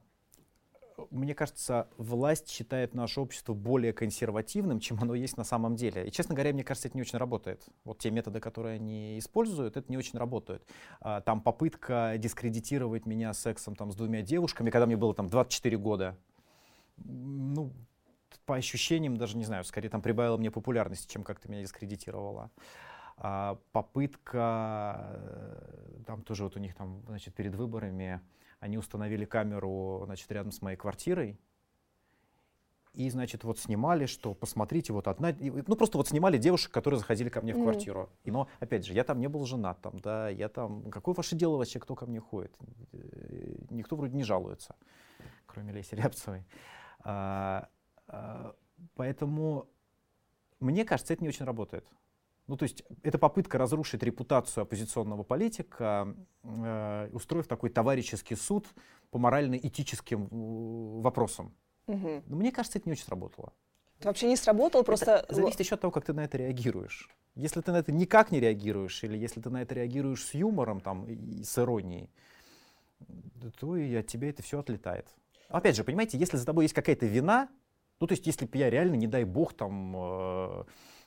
[1.10, 6.08] мне кажется, власть считает наше общество более консервативным, чем оно есть на самом деле.
[6.08, 7.66] И, честно говоря, мне кажется, это не очень работает.
[7.84, 10.64] Вот те методы, которые они используют, это не очень работают.
[11.00, 15.78] А, там попытка дискредитировать меня сексом там, с двумя девушками, когда мне было там 24
[15.78, 16.18] года,
[16.98, 17.72] ну,
[18.46, 22.52] по ощущениям даже не знаю, скорее там прибавила мне популярности, чем как-то меня дискредитировала.
[23.24, 28.20] А, попытка, э, там тоже вот у них там, значит, перед выборами
[28.60, 31.40] они установили камеру, значит, рядом с моей квартирой,
[32.94, 37.30] и, значит, вот снимали, что посмотрите, вот одна, ну просто вот снимали девушек, которые заходили
[37.30, 38.10] ко мне в квартиру.
[38.24, 38.32] Mm.
[38.32, 41.58] Но, опять же, я там не был женат, там, да, я там, какое ваше дело
[41.58, 42.56] вообще, кто ко мне ходит?
[42.92, 44.76] Э, никто вроде не жалуется,
[45.46, 46.44] кроме Леси Рябцевой.
[47.04, 47.70] А,
[48.08, 48.56] а,
[48.96, 49.70] поэтому,
[50.60, 51.86] мне кажется, это не очень работает.
[52.48, 58.68] Ну, то есть это попытка разрушить репутацию оппозиционного политика, э, устроив такой товарищеский суд
[59.10, 61.54] по морально-этическим э, вопросам.
[61.88, 62.24] Угу.
[62.26, 63.54] Но мне кажется, это не очень сработало.
[64.00, 65.18] Это вообще не сработало, просто...
[65.18, 67.10] Это зависит еще от того, как ты на это реагируешь.
[67.36, 70.82] Если ты на это никак не реагируешь, или если ты на это реагируешь с юмором
[70.82, 72.10] там, и с иронией,
[73.60, 75.08] то и от тебя это все отлетает.
[75.48, 77.50] Опять же, понимаете, если за тобой есть какая-то вина,
[78.00, 80.64] ну, то есть, если бы я реально, не дай бог, там, э,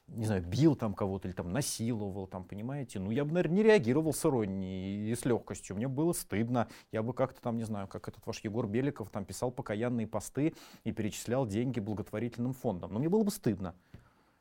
[0.08, 3.62] не знаю, бил там кого-то или там насиловал, там, понимаете, ну, я бы, наверное, не
[3.62, 5.76] реагировал с иронией и с легкостью.
[5.76, 6.68] Мне было стыдно.
[6.92, 10.54] Я бы как-то там, не знаю, как этот ваш Егор Беликов там писал покаянные посты
[10.84, 12.92] и перечислял деньги благотворительным фондам.
[12.92, 13.74] Но мне было бы стыдно.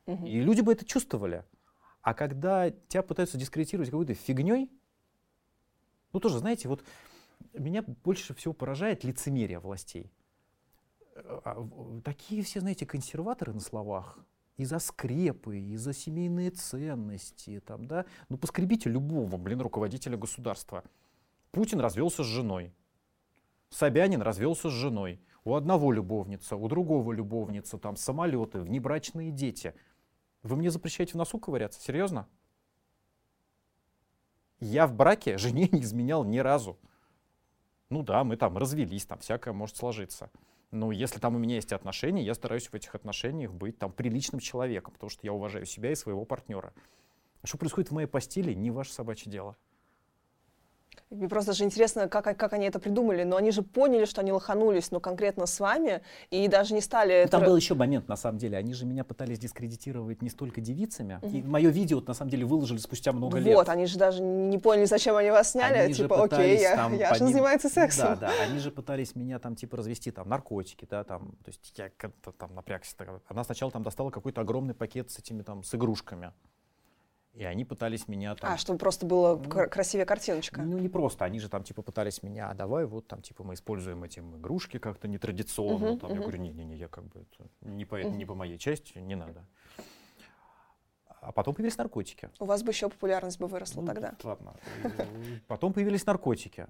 [0.05, 0.25] Угу.
[0.25, 1.45] И люди бы это чувствовали.
[2.01, 4.69] А когда тебя пытаются дискредитировать какой-то фигней,
[6.11, 6.83] ну, тоже, знаете, вот
[7.53, 10.11] меня больше всего поражает лицемерие властей.
[11.15, 14.19] Э, а, такие все, знаете, консерваторы на словах,
[14.57, 18.05] и за скрепы, и за семейные ценности, там, да.
[18.29, 20.83] Ну, поскребите любого, блин, руководителя государства.
[21.51, 22.73] Путин развелся с женой.
[23.69, 25.19] Собянин развелся с женой.
[25.43, 29.73] У одного любовница, у другого любовница, там самолеты, внебрачные дети.
[30.43, 31.81] Вы мне запрещаете в носу ковыряться?
[31.81, 32.27] Серьезно?
[34.59, 36.79] Я в браке жене не изменял ни разу.
[37.89, 40.31] Ну да, мы там развелись, там всякое может сложиться.
[40.73, 44.39] Но если там у меня есть отношения, я стараюсь в этих отношениях быть там приличным
[44.39, 46.73] человеком, потому что я уважаю себя и своего партнера.
[47.43, 49.55] А что происходит в моей постели, не ваше собачье дело.
[51.09, 53.23] Мне просто даже интересно, как, как они это придумали.
[53.23, 57.23] Но они же поняли, что они лоханулись, но конкретно с вами, и даже не стали...
[57.23, 58.57] Ну, там был еще момент, на самом деле.
[58.57, 61.19] Они же меня пытались дискредитировать не столько девицами.
[61.21, 61.35] Угу.
[61.35, 63.55] И мое видео, на самом деле, выложили спустя много вот, лет.
[63.55, 65.77] Вот, они же даже не поняли, зачем они вас сняли.
[65.77, 68.17] Они типа, окей, я, там, я же занимается сексом.
[68.19, 68.31] Да, да.
[68.43, 71.35] Они же пытались меня там, типа, развести там наркотики, да, там.
[71.43, 72.95] То есть я как-то там напрягся.
[73.27, 76.33] Она сначала там достала какой-то огромный пакет с этими там, с игрушками.
[77.33, 78.53] И они пытались меня там...
[78.53, 80.61] А, чтобы просто было ну, красивее картиночка.
[80.61, 81.25] Ну, не просто.
[81.25, 84.77] Они же там, типа, пытались меня, а давай вот там, типа, мы используем эти игрушки
[84.77, 85.85] как-то нетрадиционно.
[85.85, 86.15] Uh-huh, там, uh-huh.
[86.15, 88.11] Я говорю, не-не-не, я как бы, это не по, uh-huh.
[88.11, 89.47] не по моей части, не надо.
[91.07, 92.29] А потом появились наркотики.
[92.39, 94.13] У вас бы еще популярность бы выросла ну, тогда.
[94.23, 94.55] Ладно.
[95.47, 96.67] Потом появились наркотики.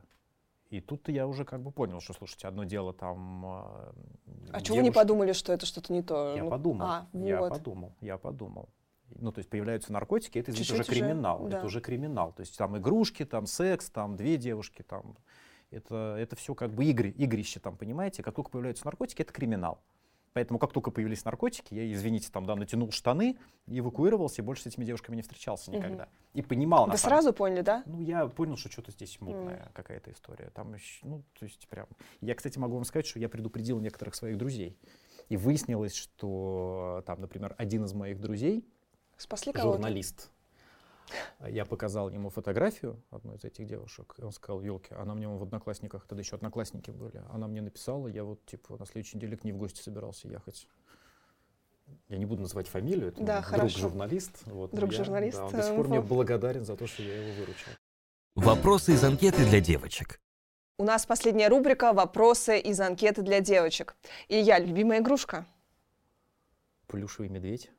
[0.69, 3.45] И тут я уже как бы понял, что, слушайте, одно дело там...
[3.45, 3.93] А
[4.25, 4.61] девушка...
[4.63, 6.35] чего вы не подумали, что это что-то не то?
[6.35, 7.49] Я ну, подумал, а, я вот.
[7.49, 8.69] подумал, я подумал
[9.09, 11.47] ну, то есть появляются наркотики, это Чуть-чуть уже криминал.
[11.47, 11.57] Да.
[11.57, 12.33] Это уже криминал.
[12.33, 15.17] То есть там игрушки, там секс, там две девушки, там
[15.71, 18.23] это, это все как бы игры, игрище там, понимаете?
[18.23, 19.81] Как только появляются наркотики, это криминал.
[20.33, 23.37] Поэтому как только появились наркотики, я, извините, там, да, натянул штаны,
[23.67, 26.03] эвакуировался, и больше с этими девушками не встречался никогда.
[26.05, 26.11] Угу.
[26.33, 26.87] И понимал.
[26.87, 27.35] Вы сразу самом...
[27.35, 27.83] поняли, да?
[27.85, 29.73] Ну, я понял, что что-то здесь мутная mm.
[29.73, 30.49] какая-то история.
[30.49, 31.87] Там ну, то есть прям...
[32.19, 34.75] Я, кстати, могу вам сказать, что я предупредил некоторых своих друзей.
[35.29, 38.67] И выяснилось, что там, например, один из моих друзей,
[39.23, 40.29] Спасли журналист.
[41.47, 45.41] Я показал ему фотографию одной из этих девушек, и он сказал, елки, она мне в
[45.41, 49.45] одноклассниках, тогда еще одноклассники были, она мне написала, я вот типа на следующей неделе к
[49.45, 50.67] ней в гости собирался ехать.
[52.09, 54.41] Я не буду называть фамилию, это да, друг журналист.
[54.45, 55.37] Вот, друг я, журналист.
[55.37, 57.71] Да, он до сих пор мне благодарен за то, что я его выручил.
[58.35, 60.19] Вопросы из анкеты для девочек.
[60.77, 63.95] У нас последняя рубрика «Вопросы из анкеты для девочек».
[64.27, 65.45] И я любимая игрушка.
[66.87, 67.71] Плюшевый медведь.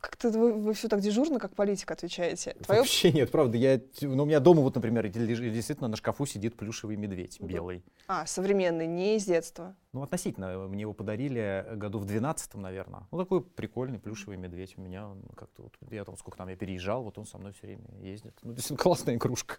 [0.00, 2.54] Как-то вы, вы все так дежурно, как политик, отвечаете.
[2.64, 2.80] Твое...
[2.80, 3.56] Вообще нет, правда.
[3.56, 7.84] Я, ну, у меня дома, вот, например, действительно на шкафу сидит плюшевый медведь белый.
[8.06, 9.74] А, современный, не из детства.
[9.92, 10.68] Ну, относительно.
[10.68, 13.06] Мне его подарили году в 12 наверное.
[13.10, 15.08] Ну, такой прикольный плюшевый медведь у меня.
[15.36, 18.38] как-то вот, я там, сколько там я переезжал, вот он со мной все время ездит.
[18.42, 19.56] Ну, действительно, классная игрушка.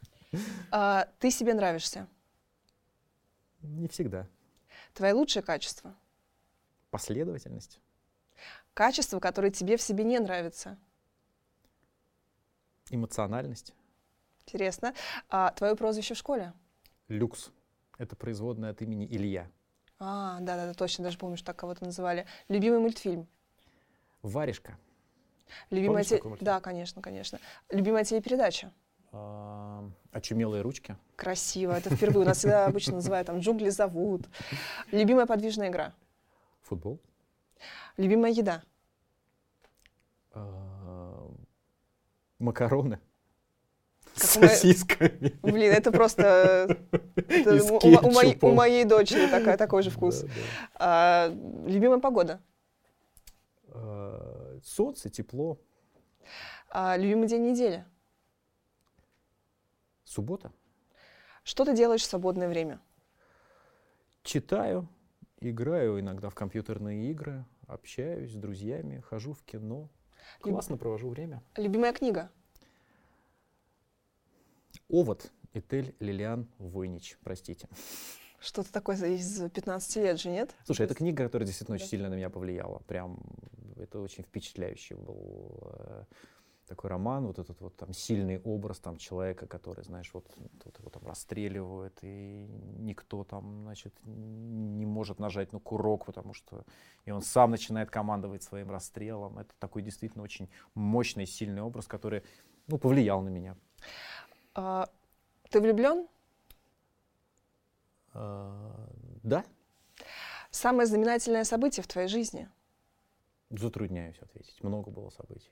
[0.71, 2.07] А, ты себе нравишься?
[3.61, 4.27] Не всегда.
[4.93, 5.95] Твои лучшие качества?
[6.91, 7.79] Последовательность.
[8.73, 10.77] Качество, которое тебе в себе не нравится.
[12.89, 13.73] Эмоциональность.
[14.45, 14.93] Интересно.
[15.29, 16.53] А твое прозвище в школе?
[17.07, 17.51] Люкс.
[17.97, 19.49] Это производное от имени Илья.
[19.99, 22.25] А, да-да, точно, даже помню, что так кого-то называли.
[22.47, 23.27] Любимый мультфильм?
[24.21, 24.77] Варежка.
[25.69, 26.21] Любимая те-?
[26.39, 27.39] Да, конечно, конечно.
[27.69, 28.71] Любимая телепередача?
[30.11, 30.95] Очумелые ручки.
[31.15, 32.23] Красиво, это впервые.
[32.23, 34.27] У нас всегда обычно называют там «Джунгли зовут».
[34.91, 35.93] Любимая подвижная игра?
[36.61, 36.99] Футбол.
[37.99, 38.63] Любимая еда?
[40.31, 41.29] А,
[42.39, 43.01] Макароны.
[44.15, 45.37] С сосисками.
[45.41, 46.77] Блин, это просто...
[47.17, 50.21] это у, у мо- у моей, у моей дочери такая, такой же вкус.
[50.21, 50.33] Да, да.
[50.75, 51.27] А,
[51.67, 52.41] любимая погода?
[53.67, 55.59] А, Солнце, тепло.
[56.69, 57.83] А, любимый день недели?
[60.05, 60.53] Суббота.
[61.43, 62.79] Что ты делаешь в свободное время?
[64.23, 64.87] Читаю,
[65.41, 69.89] играю иногда в компьютерные игры, общаюсь с друзьями, хожу в кино.
[70.43, 71.41] Люб- Классно провожу время.
[71.55, 72.31] Любимая книга?
[74.89, 75.31] Овод.
[75.53, 77.67] Этель Лилиан Войнич, простите.
[78.39, 80.55] Что-то такое из 15 лет же, нет?
[80.65, 81.89] Слушай, это книга, которая действительно очень Да.
[81.89, 82.79] сильно на меня повлияла.
[82.87, 83.19] Прям
[83.77, 86.03] это очень впечатляющий был э,
[86.69, 90.25] такой роман, вот этот вот там сильный образ там человека, который, знаешь, вот,
[90.63, 92.47] вот его там расстреливают, и
[92.77, 96.63] никто там, значит, не может нажать на курок, потому что
[97.05, 99.39] и он сам начинает командовать своим расстрелом.
[99.39, 102.23] Это такой действительно очень мощный, сильный образ, который,
[102.67, 103.57] ну, повлиял на меня.
[104.55, 104.87] А,
[105.49, 106.07] ты влюблен?
[108.13, 108.89] А,
[109.23, 109.43] да,
[110.51, 112.49] Самое знаменательное событие в твоей жизни?
[113.51, 114.61] Затрудняюсь ответить.
[114.63, 115.51] Много было событий.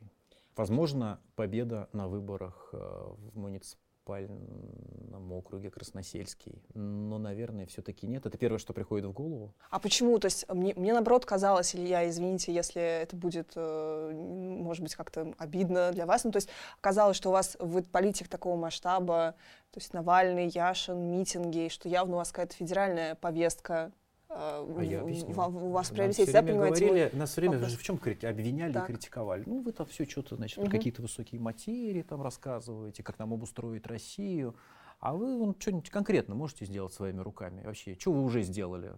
[0.57, 6.63] Возможно, победа на выборах э, в муниципальном округе Красносельский.
[6.73, 8.25] Но, наверное, все-таки нет.
[8.25, 9.53] Это первое, что приходит в голову.
[9.69, 10.17] А почему?
[10.17, 15.33] То есть мне, мне наоборот казалось, Илья, извините, если это будет, э, может быть, как-то
[15.37, 16.49] обидно для вас, ну, то есть
[16.81, 19.35] казалось, что у вас вы политик такого масштаба,
[19.71, 23.91] то есть Навальный, Яшин, митинги, что явно у вас какая-то федеральная повестка.
[24.29, 25.29] А в- я объясню.
[25.29, 26.85] У вас Нам приоритет, всё да, время понимаете?
[26.85, 27.73] говорили, нас все время вопрос.
[27.77, 27.97] в чем
[28.29, 28.89] обвиняли Так.
[28.89, 29.43] и критиковали.
[29.45, 30.69] Ну, вы там все что-то, значит, Мгм.
[30.69, 34.55] какие-то высокие материи там рассказываете, как нам обустроить Россию.
[34.99, 37.63] А вы вон, что-нибудь конкретно можете сделать своими руками?
[37.63, 38.93] Вообще, что вы уже сделали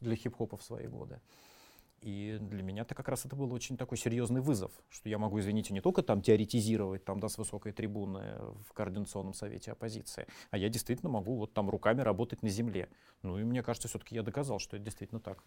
[0.00, 1.20] для хип-хопа в свои годы?
[2.00, 5.38] И для меня это как раз это был очень такой серьезный вызов, что я могу,
[5.38, 8.36] извините, не только там теоретизировать там, да, с высокой трибуны
[8.66, 12.88] в Координационном совете оппозиции, а я действительно могу вот там руками работать на земле.
[13.22, 15.42] Ну и мне кажется, все-таки я доказал, что это действительно так.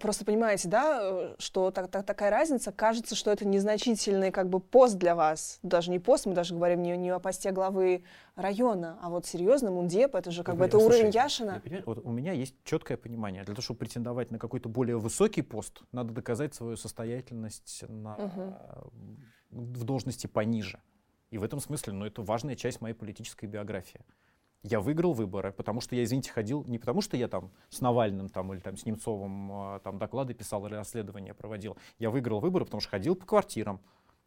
[0.00, 4.58] Просто понимаете, да, э, что так- так- такая разница, кажется, что это незначительный как бы
[4.58, 5.60] пост для вас.
[5.62, 8.02] Даже не пост, мы даже говорим не, не о посте главы
[8.40, 11.62] района, а вот серьезно, мундеп, это же как бы это понимаете, уровень слушай, Яшина.
[11.86, 13.44] вот у меня есть четкое понимание.
[13.44, 18.54] Для того, чтобы претендовать на какой-то более высокий пост, надо доказать свою состоятельность на, Мгм.
[19.50, 20.80] в должности пониже.
[21.30, 24.00] И в этом смысле, ну, это важная часть моей политической биографии.
[24.62, 28.28] Я выиграл выборы, потому что я, извините, ходил не потому, что я там с Навальным
[28.28, 31.78] там, или там, с Немцовым а, там, доклады писал или расследования проводил.
[31.98, 33.80] Я выиграл выборы, потому что ходил по квартирам,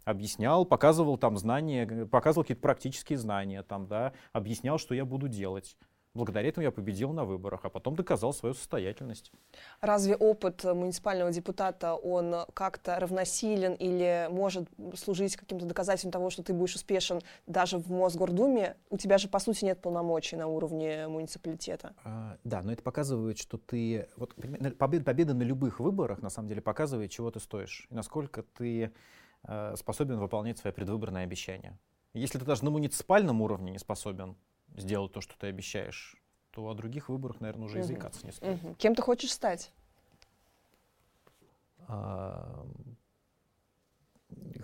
[0.05, 5.77] объяснял, показывал там знания, показывал какие-то практические знания, там, да, объяснял, что я буду делать.
[6.15, 9.31] Благодаря этому я победил на выборах, а потом доказал свою состоятельность.
[9.81, 16.53] Разве опыт муниципального депутата, он как-то равносилен или может служить каким-то доказательством того, что ты
[16.53, 18.75] будешь успешен даже в Мосгордуме?
[18.91, 21.95] У тебя же, по сути, нет полномочий на уровне муниципалитета.
[22.03, 24.07] А, да, но это показывает, что ты...
[24.15, 24.35] Вот,
[24.77, 28.93] победа, победа на любых выборах, на самом деле, показывает, чего ты стоишь, и насколько ты
[29.75, 31.77] способен выполнять свои предвыборные обещания.
[32.13, 34.35] Если ты даже на муниципальном уровне не способен
[34.75, 36.15] сделать то, что ты обещаешь,
[36.51, 38.61] то о других выборах, наверное, уже и заикаться не стоит.
[38.63, 38.75] Мгм.
[38.75, 39.71] Кем ты хочешь стать?
[41.87, 42.65] А,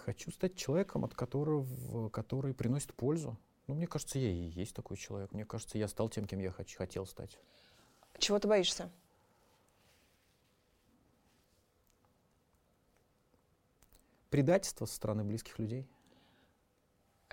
[0.04, 3.38] Хочу стать человеком, от которого, который приносит пользу.
[3.68, 5.32] Ну, мне кажется, я и есть такой человек.
[5.32, 7.38] Мне кажется, я стал тем, кем я хоч- хотел стать.
[8.18, 8.90] Чего ты боишься?
[14.30, 15.88] Предательство со стороны близких людей.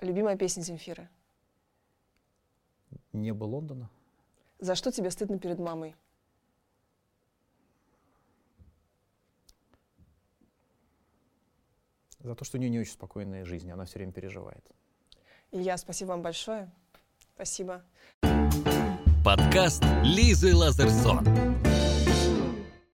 [0.01, 1.09] Любимая песня Земфиры?
[3.13, 3.89] Небо Лондона.
[4.59, 5.95] За что тебе стыдно перед мамой?
[12.19, 14.65] За то, что у нее не очень спокойная жизнь, она все время переживает.
[15.51, 16.71] Илья, спасибо вам большое.
[17.35, 17.83] Спасибо.
[19.23, 21.66] Подкаст Лизы Лазерсон.